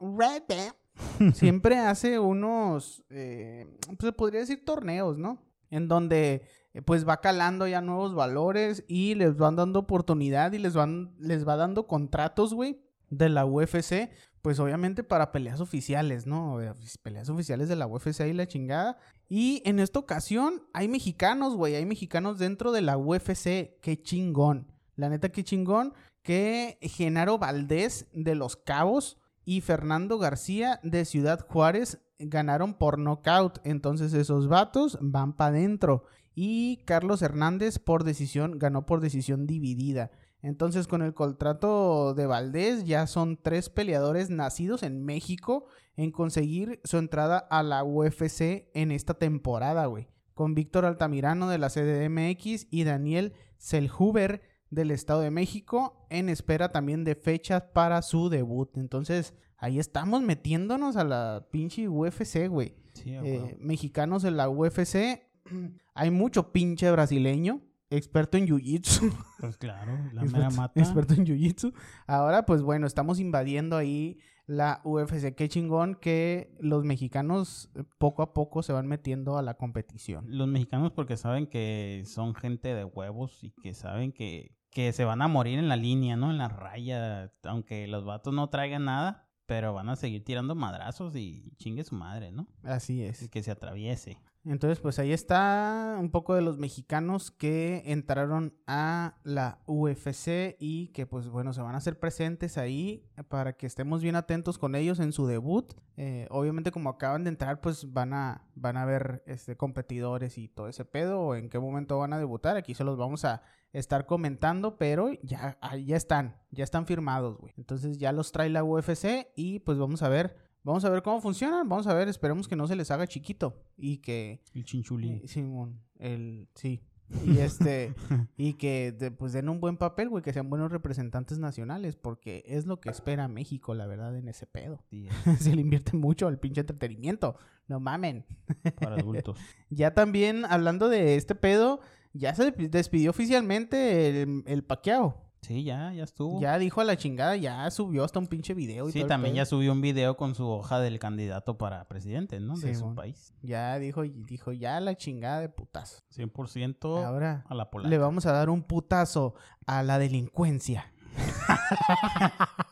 [1.34, 5.42] siempre hace unos, eh, pues se podría decir torneos, ¿no?
[5.70, 6.44] En donde
[6.74, 11.16] eh, pues va calando ya nuevos valores y les van dando oportunidad y les van,
[11.18, 12.80] les va dando contratos, güey,
[13.10, 14.10] de la UFC,
[14.42, 16.56] pues obviamente para peleas oficiales, ¿no?
[16.76, 18.98] Pues, Peleas oficiales de la UFC y la chingada.
[19.30, 24.68] Y en esta ocasión hay mexicanos, güey, hay mexicanos dentro de la UFC, qué chingón.
[24.96, 31.46] La neta, qué chingón que Genaro Valdés de Los Cabos y Fernando García de Ciudad
[31.48, 33.60] Juárez ganaron por nocaut.
[33.64, 36.06] Entonces esos vatos van para adentro.
[36.36, 40.12] Y Carlos Hernández por decisión, ganó por decisión dividida.
[40.42, 45.66] Entonces con el contrato de Valdés ya son tres peleadores nacidos en México
[45.96, 50.08] en conseguir su entrada a la UFC en esta temporada, güey.
[50.34, 54.42] Con Víctor Altamirano de la CDMX y Daniel Selhuber
[54.76, 58.78] del Estado de México en espera también de fechas para su debut.
[58.78, 62.76] Entonces, ahí estamos metiéndonos a la pinche UFC, güey.
[62.94, 65.22] Sí, Eh, mexicanos en la UFC,
[65.96, 69.12] hay mucho pinche brasileño, experto en jiu-jitsu.
[69.40, 70.80] Pues claro, la mera mata.
[70.80, 71.74] experto en jiu-jitsu.
[72.08, 75.34] Ahora, pues bueno, estamos invadiendo ahí la UFC.
[75.36, 80.26] Qué chingón que los mexicanos eh, poco a poco se van metiendo a la competición.
[80.28, 85.06] Los mexicanos porque saben que son gente de huevos y que saben que, que se
[85.06, 86.32] van a morir en la línea, ¿no?
[86.32, 91.16] En la raya, aunque los vatos no traigan nada, pero van a seguir tirando madrazos
[91.16, 92.48] y chingue su madre, ¿no?
[92.64, 93.30] Así Y es.
[93.30, 94.18] que se atraviese.
[94.46, 100.90] Entonces, pues ahí está un poco de los mexicanos que entraron a la UFC y
[100.90, 104.76] que, pues bueno, se van a hacer presentes ahí para que estemos bien atentos con
[104.76, 105.74] ellos en su debut.
[105.96, 110.50] Eh, obviamente, como acaban de entrar, pues van a, van a ver este, competidores y
[110.50, 112.58] todo ese pedo, o en qué momento van a debutar.
[112.58, 117.54] Aquí se los vamos a estar comentando, pero ya, ya están, ya están firmados, güey.
[117.56, 120.53] Entonces ya los trae la UFC y pues vamos a ver.
[120.64, 123.62] Vamos a ver cómo funcionan, vamos a ver, esperemos que no se les haga chiquito
[123.78, 125.22] y que El chinchulín.
[125.24, 126.82] eh, Simón, el sí.
[127.26, 127.94] Y este
[128.38, 132.44] y que de- pues den un buen papel, güey, que sean buenos representantes nacionales, porque
[132.48, 134.82] es lo que espera México, la verdad, en ese pedo.
[135.40, 137.36] Se le invierte mucho al pinche entretenimiento.
[137.68, 138.26] No mamen.
[138.80, 139.38] para adultos.
[139.70, 141.82] Ya también hablando de este pedo,
[142.14, 145.22] ya se despidió oficialmente el, el Paquiao.
[145.44, 146.40] Sí, ya, ya estuvo.
[146.42, 149.36] Ya dijo a la chingada, ya subió hasta un pinche video y Sí, todo también
[149.36, 152.56] ya subió un video con su hoja del candidato para presidente, ¿no?
[152.56, 152.96] De Sí, su mon.
[152.96, 153.34] país.
[153.42, 156.02] Ya dijo, dijo, ya la chingada de putazo.
[156.16, 157.90] 100% Ahora a la polaca.
[157.90, 159.36] le vamos a dar un putazo
[159.68, 160.92] a la delincuencia.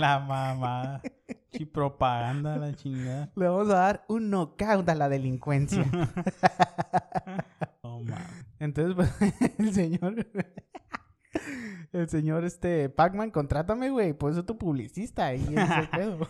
[0.00, 1.00] La mamá.
[1.52, 3.30] Sí, propaganda, la chingada.
[3.36, 5.84] Le vamos a dar un knockout a la delincuencia.
[7.84, 8.46] No mames.
[8.58, 10.26] Entonces, pues, el señor.
[11.94, 14.12] El señor este Pac-Man, contrátame, güey.
[14.14, 16.28] Por eso tu publicista ahí ese pedo.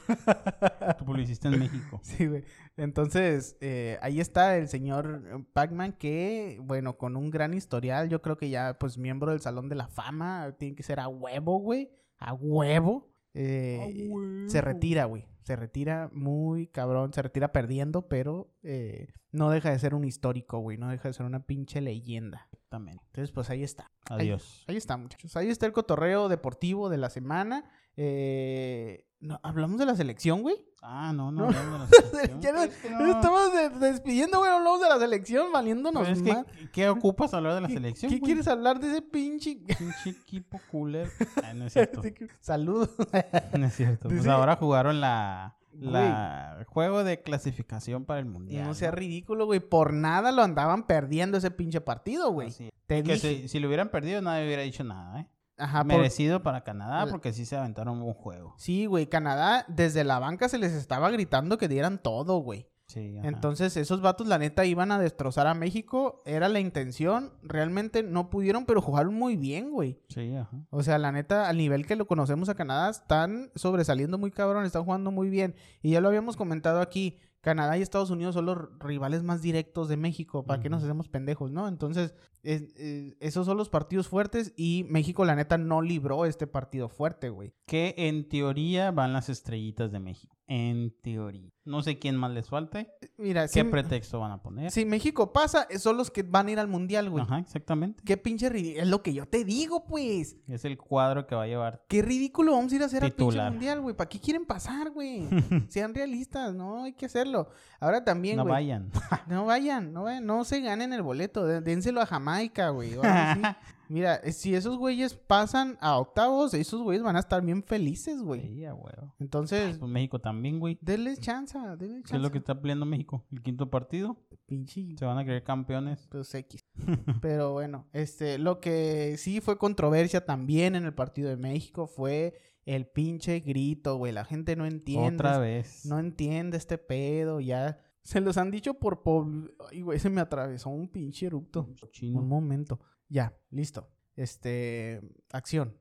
[0.98, 2.00] Tu publicista en México.
[2.02, 2.44] Sí, güey.
[2.76, 8.36] Entonces, eh, ahí está el señor Pac-Man que, bueno, con un gran historial, yo creo
[8.36, 11.90] que ya, pues, miembro del Salón de la Fama, tiene que ser a huevo, güey.
[12.18, 13.10] A huevo.
[13.32, 14.10] Eh,
[14.48, 15.26] Se retira, güey.
[15.44, 17.12] Se retira muy cabrón.
[17.12, 20.78] Se retira perdiendo, pero eh, no deja de ser un histórico, güey.
[20.78, 22.48] No deja de ser una pinche leyenda.
[22.68, 22.98] También.
[23.06, 23.92] Entonces, pues ahí está.
[24.10, 24.64] Adiós.
[24.66, 25.36] Ahí está, muchachos.
[25.36, 27.70] Ahí está el cotorreo deportivo de la semana.
[27.96, 30.56] Eh, no, ¿Hablamos de la selección, güey?
[30.82, 31.46] Ah, no, No.
[31.46, 31.52] no.
[31.52, 33.06] no, no, no, Ya no- Es que no.
[33.06, 34.50] Estamos de- despidiendo, güey.
[34.50, 36.68] Hablamos de la selección, valiéndonos Pero es que.
[36.72, 38.10] ¿qué ocupas hablar de la ¿Qué- selección?
[38.10, 38.26] ¿Qué güey?
[38.28, 39.56] quieres hablar de ese pinche?
[39.78, 41.10] Pinche equipo cooler.
[41.42, 42.02] Ah, no es cierto.
[42.40, 42.90] Saludos.
[43.58, 44.08] No es cierto.
[44.10, 48.64] Pues ahora jugaron la, la juego de clasificación para el mundial.
[48.66, 49.60] No sea ridículo, güey.
[49.60, 52.52] Por nada lo andaban perdiendo ese pinche partido, güey.
[52.86, 53.18] Te dije.
[53.18, 55.26] si, si lo hubieran perdido, nadie hubiera dicho nada, ¿eh?
[55.56, 58.54] Ajá, por- Merecido para Canadá La- porque sí se aventaron un juego.
[58.58, 59.06] Sí, güey.
[59.06, 62.66] Canadá, desde la banca se les estaba gritando que dieran todo, güey.
[62.86, 63.28] Sí, ajá.
[63.28, 66.22] Entonces, esos vatos, la neta, iban a destrozar a México.
[66.26, 67.32] Era la intención.
[67.42, 69.98] Realmente no pudieron, pero jugaron muy bien, güey.
[70.10, 70.50] Sí, ajá.
[70.70, 74.66] O sea, la neta, al nivel que lo conocemos a Canadá, están sobresaliendo muy cabrón,
[74.66, 75.54] están jugando muy bien.
[75.82, 77.18] Y ya lo habíamos comentado aquí.
[77.44, 80.44] Canadá y Estados Unidos son los rivales más directos de México.
[80.44, 81.68] ¿Para qué nos hacemos pendejos, no?
[81.68, 84.52] Entonces, es- es- esos son los partidos fuertes.
[84.56, 87.52] Y México, la neta, no libró este partido fuerte, güey.
[87.66, 90.36] Que en teoría van las estrellitas de México.
[90.46, 91.50] En teoría.
[91.64, 92.90] No sé quién más les falte.
[93.16, 94.70] Mira, ¿Qué si, pretexto van a poner?
[94.70, 97.24] si México pasa, son los que van a ir al mundial, güey.
[97.24, 98.02] Ajá, exactamente.
[98.04, 98.82] Qué pinche ridículo.
[98.82, 100.36] Es lo que yo te digo, pues.
[100.46, 101.82] Es el cuadro que va a llevar.
[101.88, 103.96] Qué ridículo vamos a ir a hacer al pinche mundial, güey.
[103.96, 105.26] ¿Para qué quieren pasar, güey?
[105.70, 107.33] Sean realistas, no hay que hacerlo.
[107.80, 108.52] Ahora también, no güey.
[108.52, 108.90] vayan.
[109.28, 112.92] No vayan, no vayan, no se ganen el boleto, dé- dénselo a Jamaica, güey.
[113.88, 118.22] Mira, eh, si esos güeyes pasan a octavos, esos güeyes van a estar bien felices,
[118.22, 118.40] güey.
[118.40, 119.14] Sí, huevo.
[119.20, 120.78] Entonces, Pues México también, güey.
[120.80, 122.10] denles chance, denles chance.
[122.12, 123.22] ¿Qué es lo que está peleando México?
[123.30, 124.16] El quinto partido.
[124.46, 126.06] Pinche Se van a creer campeones.
[126.10, 126.64] pues, X.
[127.20, 132.34] Pero bueno, este, lo que sí fue controversia también en el partido de México fue
[132.66, 134.12] el pinche grito, güey.
[134.12, 135.14] La gente no entiende.
[135.14, 135.84] Otra vez.
[135.86, 137.78] No entiende este pedo, ya.
[138.02, 139.02] Se los han dicho por...
[139.02, 141.68] pub- Ay, güey, se me atravesó un pinche eructo.
[141.90, 142.20] Chino.
[142.20, 142.80] Un momento.
[143.08, 143.88] Ya, listo.
[144.16, 145.00] Este,
[145.32, 145.76] acción.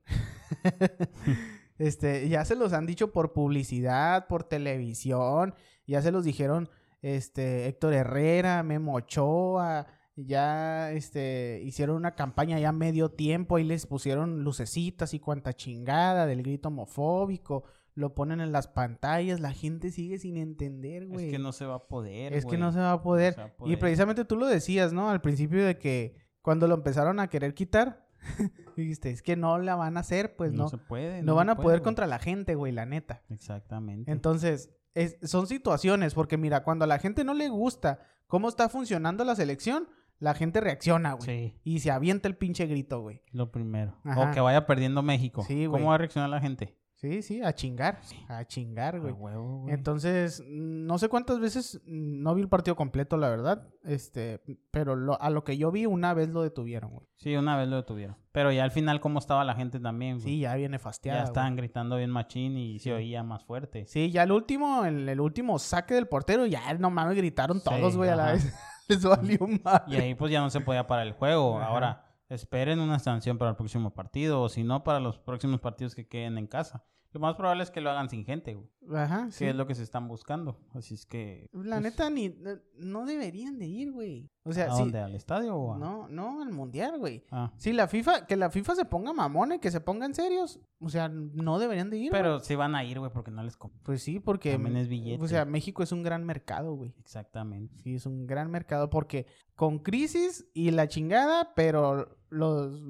[1.77, 5.53] este, ya se los han dicho por publicidad, por televisión,
[5.85, 6.69] ya se los dijeron
[7.01, 13.85] este Héctor Herrera, Memo Ochoa, ya este hicieron una campaña ya medio tiempo y les
[13.87, 17.63] pusieron lucecitas y cuanta chingada del grito homofóbico,
[17.95, 21.25] lo ponen en las pantallas, la gente sigue sin entender, güey.
[21.27, 22.33] Es que no se va a poder.
[22.33, 23.33] Es que no se va a poder.
[23.35, 25.09] se va a Y precisamente tú lo decías, ¿no?
[25.09, 28.03] Al principio de que cuando lo empezaron a querer quitar,
[28.77, 30.63] Dijiste, es que no la van a hacer, pues no.
[30.63, 31.21] no se puede.
[31.23, 31.83] No van a puede, poder güey.
[31.83, 33.21] contra la gente, güey, la neta.
[33.29, 34.11] Exactamente.
[34.11, 38.69] Entonces, es- son situaciones, porque mira, cuando a la gente no le gusta cómo está
[38.69, 39.89] funcionando la selección,
[40.23, 41.25] la gente reacciona, güey.
[41.25, 43.21] sí, Y se avienta el pinche grito, güey.
[43.31, 43.97] lo primero.
[44.03, 44.29] Ajá.
[44.29, 45.43] O que vaya perdiendo México.
[45.47, 45.81] Sí, güey.
[45.81, 46.77] ¿Cómo va a reaccionar la gente?
[46.95, 47.99] Sí, sí, a chingar.
[48.29, 49.11] A chingar, A güey.
[49.11, 49.73] huevo, güey.
[49.73, 53.67] Entonces, no sé cuántas veces, no vi el partido completo, la verdad.
[53.83, 54.39] Este,
[54.71, 57.05] pero lo- a lo que yo vi, una vez lo detuvieron, güey.
[57.17, 58.15] Sí, una vez lo detuvieron.
[58.31, 60.13] Pero ya al final, ¿cómo estaba la gente también?
[60.15, 60.23] güey?
[60.25, 61.19] Sí, ya viene ya fastiada.
[61.19, 61.27] güey.
[61.27, 62.85] estaban gritando bien machín y Sí.
[62.85, 63.85] se oía más fuerte.
[63.85, 67.65] Sí, ya el último, el, el último saque del portero, ya no mames, gritaron Sí,
[67.65, 68.43] todos, güey, a la vez.
[68.87, 69.83] Les valió mal.
[69.87, 71.59] Y ahí pues ya no se podía parar el juego.
[71.59, 71.67] Ajá.
[71.67, 74.41] Ahora, esperen una sanción para el próximo partido.
[74.41, 76.83] O si no, para los próximos partidos que queden en casa.
[77.13, 78.67] Lo más probable es que lo hagan sin gente, güey.
[78.95, 79.45] Ajá, Que sí.
[79.45, 80.57] es lo que se están buscando.
[80.73, 81.47] Así es que...
[81.53, 82.35] La pues, neta, ni,
[82.75, 84.31] no- deberían de ir, güey.
[84.43, 84.99] O sea, ¿A dónde?
[84.99, 85.77] ¿Al estadio o a...?
[85.77, 87.23] No, no, al mundial, güey.
[87.29, 87.53] Ah.
[87.55, 90.59] Sí, la FIFA, que la FIFA se ponga mamona y que se pongan serios.
[90.79, 92.11] O sea, no deberían de ir.
[92.11, 93.57] Pero sí van a ir, güey, porque no les...
[93.83, 94.53] Pues sí, porque...
[94.53, 95.23] También es billete.
[95.23, 96.95] O sea, México es un gran mercado, güey.
[96.99, 97.77] Exactamente.
[97.83, 102.81] Sí, es un gran mercado porque con crisis y la chingada, pero los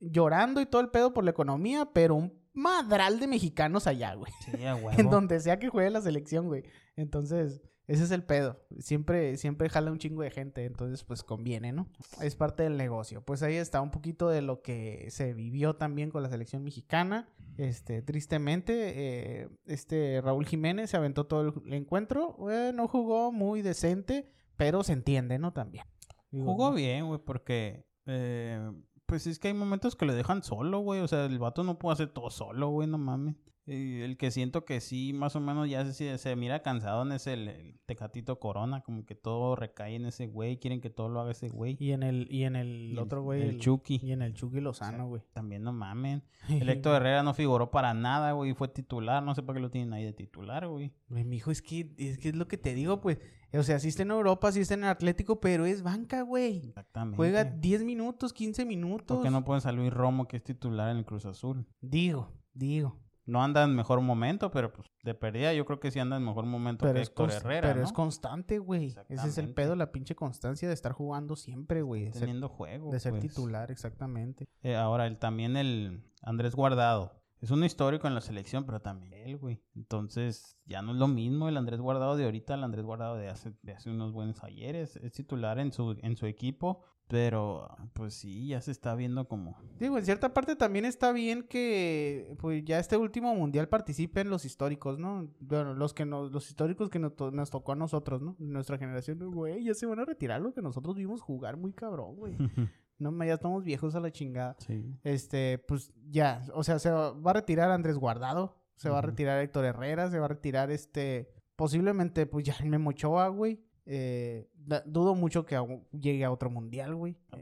[0.00, 4.32] llorando y todo el pedo por la economía, pero un madral de mexicanos allá, güey.
[4.44, 4.98] Sí, a huevo.
[4.98, 6.64] En donde sea que juegue la selección, güey.
[6.96, 8.58] Entonces, ese es el pedo.
[8.80, 11.86] Siempre, siempre jala un chingo de gente, entonces pues conviene, ¿no?
[12.20, 13.20] Es parte del negocio.
[13.22, 17.28] Pues ahí está un poquito de lo que se vivió también con la selección mexicana.
[17.58, 22.36] Este, tristemente, eh, este Raúl Jiménez se aventó todo el encuentro.
[22.50, 25.52] Eh, no jugó muy decente, pero se entiende, ¿no?
[25.52, 25.84] También.
[26.32, 26.76] Digo, Jugó ¿no?
[26.76, 27.86] bien, güey, porque...
[28.06, 28.72] eh,
[29.06, 31.00] pues es que hay momentos que lo dejan solo, güey.
[31.00, 33.36] O sea, el vato no puede hacer todo solo, güey, no mames.
[33.66, 37.48] El que siento que sí, más o menos ya se, se mira cansado es el,
[37.48, 38.82] el Tecatito Corona.
[38.82, 40.58] Como que todo recae en ese güey.
[40.58, 41.76] Quieren que todo lo haga ese güey.
[41.80, 43.42] Y en el, y en el Y el- otro güey.
[43.42, 44.00] el Chucky.
[44.02, 45.22] Y en el Chucky Lozano, güey.
[45.32, 46.22] También no mamen.
[46.48, 48.54] El Héctor Herrera no figuró para nada, güey.
[48.54, 49.20] Fue titular.
[49.22, 50.92] No sé por qué lo tienen ahí de titular, güey.
[51.08, 53.18] Güey, mijo, es que, es que es lo que te digo, pues.
[53.52, 56.68] O sea, sí está en Europa, sí está en Atlético, pero es banca, güey.
[56.68, 57.16] Exactamente.
[57.16, 59.16] Juega 10 minutos, 15 minutos.
[59.16, 61.66] ¿Por qué no a Luis Romo, que es titular en el Cruz Azul?
[61.80, 62.98] Digo, digo.
[63.26, 66.24] No anda en mejor momento, pero pues de pérdida yo creo que sí anda en
[66.24, 67.86] mejor momento Pero, que es, Héctor Herrera, pero ¿no?
[67.86, 68.94] es constante, güey.
[69.08, 72.04] Ese es el pedo, la pinche constancia de estar jugando siempre, güey.
[72.04, 72.92] De ser, Teniendo juego.
[72.92, 73.22] de ser pues.
[73.22, 74.48] titular, exactamente.
[74.62, 77.20] Eh, ahora, el, también el Andrés Guardado.
[77.40, 79.60] Es un histórico en la selección, pero también él, güey.
[79.74, 83.28] Entonces, ya no es lo mismo el Andrés Guardado de ahorita, el Andrés Guardado de
[83.28, 84.96] hace, de hace unos buenos ayeres.
[84.96, 89.56] Es titular en su, en su equipo, pero pues sí, ya se está viendo como...
[89.78, 94.44] Digo, en cierta parte también está bien que pues ya este último mundial participen los
[94.44, 95.28] históricos, ¿no?
[95.40, 98.34] Bueno, los que nos, los históricos que nos, to- nos tocó a nosotros, ¿no?
[98.38, 102.16] Nuestra generación, güey, ya se van a retirar lo que nosotros vimos jugar muy cabrón,
[102.16, 102.34] güey.
[102.98, 104.56] No, ya estamos viejos a la chingada.
[104.58, 104.82] sí.
[105.04, 109.38] Este, pues ya, o sea, se va, a retirar Andrés Guardado, se va a retirar
[109.42, 113.60] Héctor Herrera, se va a retirar este, posiblemente, pues ya el Memo Ochoa, güey.
[113.84, 114.48] Eh,
[114.86, 115.56] dudo mucho que
[115.92, 117.16] llegue a otro mundial, güey.
[117.32, 117.38] No.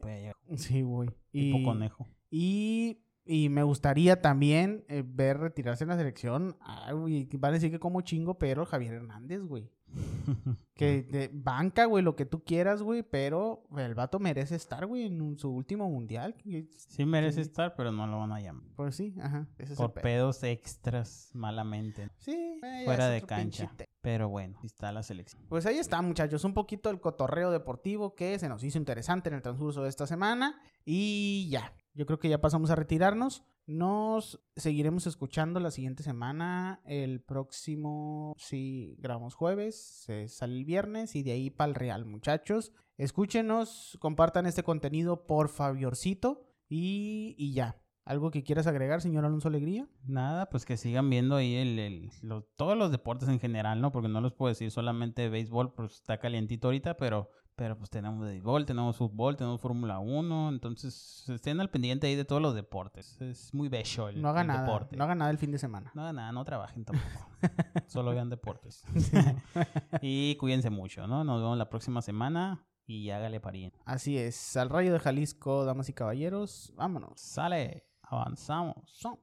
[0.56, 1.08] Sí, güey.
[1.30, 2.06] Tipo Y, conejo.
[2.30, 6.56] y, y me gustaría también eh, ver retirarse en la selección.
[6.60, 9.70] Ah, güey, van a decir que como chingo, pero Javier Hernández, güey.
[10.74, 15.04] Que de banca, güey, lo que tú quieras, güey, pero el vato merece estar, güey,
[15.04, 16.34] en su último mundial.
[16.76, 17.48] Sí merece Sí.
[17.48, 18.64] estar, pero no lo van a llamar.
[18.74, 19.46] Pues sí, ajá.
[19.56, 22.08] Ese Por pedos extras, malamente.
[22.16, 23.72] Sí, eh, Fuera de cancha.
[24.04, 25.46] Pero bueno, está la selección.
[25.48, 26.44] Pues ahí está, muchachos.
[26.44, 30.06] Un poquito el cotorreo deportivo que se nos hizo interesante en el transcurso de esta
[30.06, 30.60] semana.
[30.84, 33.44] Y ya, yo creo que ya pasamos a retirarnos.
[33.66, 36.82] Nos seguiremos escuchando la siguiente semana.
[36.84, 42.04] El próximo, sí, grabamos jueves, se sale el viernes y de ahí para el Real,
[42.04, 42.72] muchachos.
[42.98, 47.80] Escúchenos, compartan este contenido por favorcito y, y ya.
[48.06, 49.88] ¿Algo que quieras agregar, señor Alonso Alegría?
[50.06, 53.92] Nada, pues que sigan viendo ahí el, el- lo- todos los deportes en general, ¿no?
[53.92, 58.26] Porque no les puedo decir solamente béisbol, pues está calientito ahorita, pero, pero pues tenemos
[58.26, 63.18] béisbol, tenemos fútbol, tenemos Fórmula 1, entonces estén al pendiente ahí de todos los deportes.
[63.22, 64.96] Es muy bello el, No haga el nada, deporte.
[64.98, 65.90] no haga nada el fin de semana.
[65.94, 67.08] No hagan nada, no trabajen tampoco.
[67.86, 68.84] Solo vean deportes.
[70.02, 71.24] y cuídense mucho, ¿no?
[71.24, 73.72] Nos vemos la próxima semana y hágale parín.
[73.86, 77.18] Así es, al rayo de Jalisco, damas y caballeros, vámonos.
[77.18, 78.76] Sale, avanzamos.
[78.86, 79.18] Son.